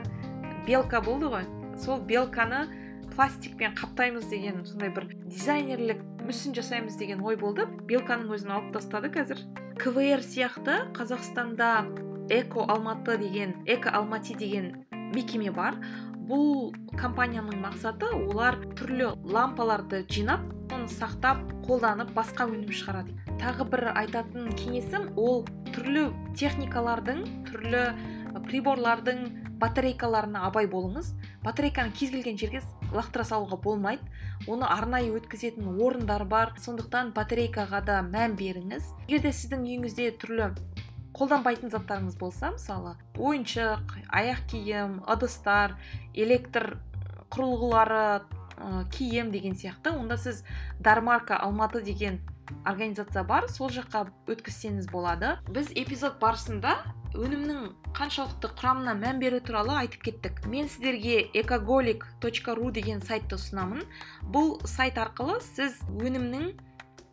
[0.66, 1.48] белка болды ғой.
[1.78, 2.66] Сол белканы
[3.14, 7.64] пластикпен қаптаймыз деген сондай бір дизайнерлік мүсін жасаймыз деген ой болды.
[7.88, 9.40] Белканың өзін алып тастады қазір.
[9.80, 11.88] Квр сияқты қазақстанда
[12.28, 15.78] эко алматы деген эко алмати деген мекеме бар.
[16.28, 23.16] Бұл компанияның мақсаты олар түрлі лампаларды жинап оны сақтап қолданып басқа өнім шығарады.
[23.40, 27.86] Тағы бір айтатын кеңесім ол түрлі техникалардың түрлі
[28.50, 29.24] приборлардың
[29.62, 31.14] батарейкаларына абай болыңыз.
[31.44, 32.60] Батарейканы кез келген жерге
[32.94, 34.02] лақтыра салуға болмайды.
[34.46, 36.54] Оны арнайы өткізетін орындар бар.
[36.62, 38.92] Сондықтан батарейкаға да мән беріңіз.
[39.08, 40.52] Егер де сіздің үйіңізде түрлі
[41.18, 45.74] қолданбайтын заттарыңыз болса мысалы ойыншық аяқ киім ыдыстар
[46.14, 46.76] электр
[47.32, 48.02] құрылғылары
[48.58, 50.44] ә, киім деген сияқты онда сіз
[50.78, 52.20] дармарка алматы деген
[52.64, 55.36] организация бар сол жаққа өткізсеңіз болады.
[55.52, 56.76] Біз эпизод барысында
[57.16, 60.44] өнімнің қаншалықты құрамына мән беру туралы айтып кеттік.
[60.46, 63.84] Мен сіздерге экоголик ру деген сайтты ұсынамын.
[64.22, 66.52] Бұл сайт арқылы сіз өнімнің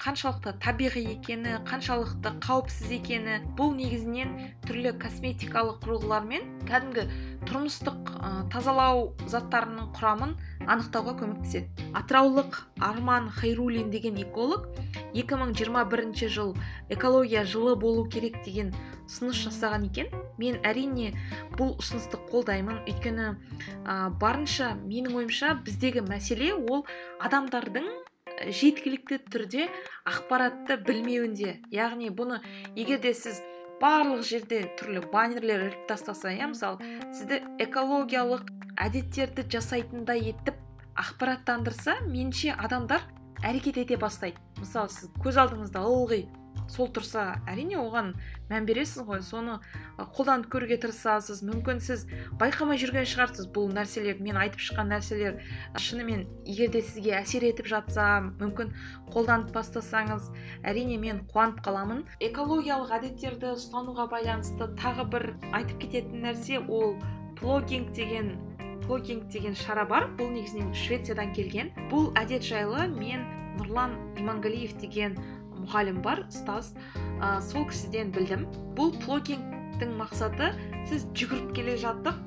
[0.02, 4.34] қаншалықты табиғи екені қаншалықты қауіпсіз екені бұл негізінен
[4.68, 7.06] түрлі косметикалық құрылғылар мен кәдімгі
[7.48, 10.36] тұрмыстық ә, тазалау заттарының құрамын
[10.66, 11.88] анықтауға көмектеседі.
[11.96, 14.68] Атыраулық арман хайрулин деген эколог
[15.14, 16.56] 2021 жыл
[16.90, 18.74] экология жылы болу керек деген
[19.06, 20.10] ұсыныс жасаған екен.
[20.38, 21.14] Мен әрине
[21.56, 22.82] бұл ұсынысты қолдаймын.
[22.90, 23.30] Өйткені
[23.86, 26.84] ә, барынша менің ойымша біздегі мәселе ол
[27.24, 27.88] адамдардың
[28.44, 29.68] жеткілікті түрде
[30.08, 31.60] ақпаратты білмеуінде.
[31.74, 32.42] Яғни бұны
[32.76, 33.42] егер де сіз
[33.82, 36.80] барлық жерде түрлі баннерлер іліп тастаса иә мысалы
[37.16, 38.48] сізді экологиялық
[38.86, 40.60] әдеттерді жасайтындай етіп
[40.96, 43.04] ақпараттандырса меніңше адамдар
[43.44, 44.40] әрекет ете бастайды.
[44.60, 46.26] Мысалы сіз көз алдыңызда ылғи
[46.72, 48.14] сол тұрса әрине оған
[48.50, 49.22] мән бересіз ғой.
[49.26, 49.60] Соны
[49.98, 52.06] қолданып көруге тырысасыз мүмкін сіз
[52.40, 53.50] байқамай жүрген шығарсыз.
[53.56, 55.40] Бұл нәрселер мен айтып шыққан нәрселер
[55.78, 58.08] шынымен егер де сізге әсер етіп жатса
[58.40, 58.74] мүмкін
[59.14, 60.32] қолданып бастасаңыз.
[60.64, 62.04] Әрине мен қуанып қаламын.
[62.20, 66.98] Экологиялық әдеттерді ұстануға байланысты тағы бір айтып кететін нәрсе ол
[67.40, 68.36] плогинг деген
[68.86, 70.10] плогинг деген шара бар.
[70.18, 71.74] Бұл негізінен швециядан келген.
[71.92, 75.16] Бұл әдет жайлы мен нұрлан имангалиев деген
[75.66, 76.72] мұғалім бар ұстаз.
[77.20, 78.48] Ә, сол кісіден білдім.
[78.78, 80.54] Бұл плогингтің мақсаты
[80.88, 82.22] сіз жүгіріп келе жаттық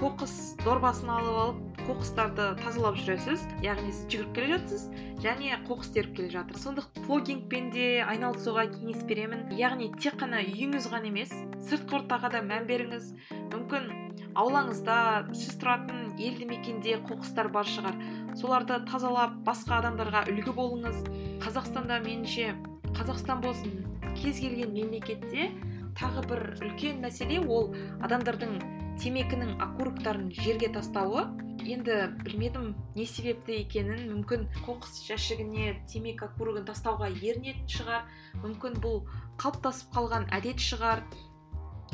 [0.00, 0.34] қоқыс
[0.64, 3.44] дорбасын алып алып қоқыстарды тазалап жүресіз.
[3.62, 4.86] Яғни сіз жүгіріп келе жатсыз
[5.22, 6.58] және қоқыс теріп келе жатыр.
[6.60, 9.46] Сондықтан плогингпен де айналысуға кеңес беремін.
[9.58, 11.32] Яғни тек қана үйіңіз ғана емес
[11.68, 13.12] сыртқы ортаға да мән беріңіз.
[13.52, 13.90] Мүмкін
[14.34, 14.98] аулаңызда
[15.36, 17.98] сіз тұратын елді мекенде қоқыстар бар шығар.
[18.40, 21.04] Соларды тазалап басқа адамдарға үлгі болыңыз.
[21.44, 22.54] Қазақстанда меніңше
[22.94, 23.82] қазақстан болсын
[24.14, 25.50] кез келген мемлекетте
[25.98, 27.72] тағы бір үлкен мәселе ол
[28.06, 28.58] адамдардың
[29.02, 31.26] темекінің окурктарын жерге тастауы.
[31.64, 34.04] Енді білмедім не себепті екенін.
[34.10, 38.04] Мүмкін қоқыс жәшігіне темекі окурогын тастауға ерінетін шығар.
[38.42, 39.00] Мүмкін бұл
[39.40, 41.02] қалыптасып қалған әдет шығар.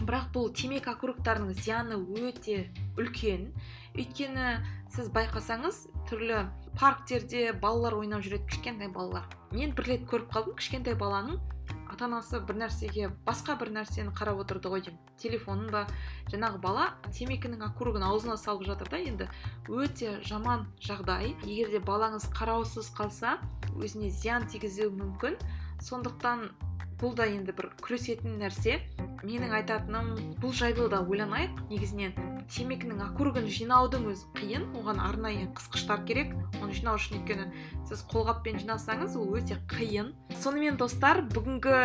[0.01, 2.65] Бірақ бұл темекі окурктарының зияны өте
[2.99, 3.51] үлкен.
[3.95, 4.59] Өйткені
[4.95, 6.45] сіз байқасаңыз түрлі
[6.79, 9.27] парктерде балалар ойнап жүреді кішкентай балалар.
[9.53, 11.41] Мен бір рет көріп қалдым кішкентай баланың
[11.91, 15.01] ата анасы бір нәрсеге басқа бір нәрсені қарап отырды ғой деймін.
[15.21, 15.83] Телефонын ба?
[16.31, 19.29] Жаңағы бала темекінің окурогын аузына салып жатыр да енді.
[19.69, 21.35] Өте жаман жағдай.
[21.45, 23.39] Егер де балаңыз қараусыз қалса
[23.75, 25.37] өзіне зиян тигізуі мүмкін.
[25.83, 26.51] Сондықтан
[27.01, 28.81] бұл да енді бір күресетін нәрсе.
[29.21, 31.59] Менің айтатыным бұл жайлы да ойланайық.
[31.71, 32.15] Негізінен
[32.53, 34.67] темекінің окурогын жинаудың өзі қиын.
[34.81, 36.33] Оған арнайы қысқыштар керек.
[36.61, 37.47] Оны жинау үшін өйткені
[37.89, 40.13] сіз қолғаппен жинасаңыз ол өте қиын.
[40.41, 41.77] Сонымен достар бүгінгі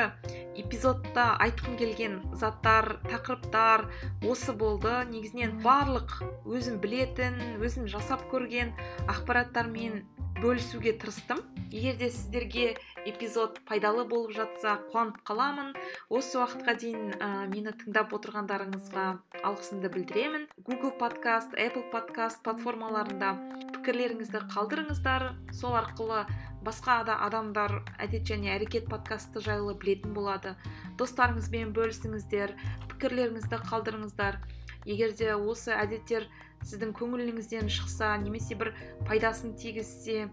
[0.63, 3.87] эпизодта айтқым келген заттар тақырыптар
[4.23, 5.03] осы болды.
[5.11, 8.75] Негізінен барлық өзім білетін өзім жасап көрген
[9.11, 10.03] ақпараттармен
[10.41, 11.39] бөлісуге тырыстым.
[11.71, 12.75] Егер де сіздерге
[13.05, 15.73] эпизод пайдалы болып жатса қуанып қаламын.
[16.09, 19.05] Осы уақытқа дейін ә, мені тыңдап отырғандарыңызға
[19.43, 20.47] алғысымды білдіремін.
[20.67, 23.35] Google подкаст apple подкаст платформаларында
[23.77, 25.31] пікірлеріңізді қалдырыңыздар.
[25.53, 26.25] Сол арқылы
[26.65, 30.55] басқа да адамдар әдет және әрекет подкасты жайлы білетін болады.
[30.99, 32.55] Достарыңызбен бөлісіңіздер
[32.91, 34.39] пікірлеріңізді қалдырыңыздар.
[34.85, 36.27] Егер де осы әдеттер
[36.65, 38.73] сіздің көңіліңізден шықса немесе бір
[39.07, 40.27] пайдасын тигізсе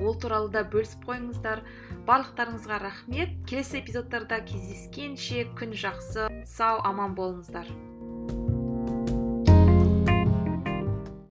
[0.00, 1.64] ол туралы да бөлісіп қойыңыздар.
[2.08, 3.36] Барлықтарыңызға рахмет.
[3.48, 6.28] Келесі эпизодтарда кездескенше күн жақсы.
[6.46, 7.68] Сау аман болыңыздар.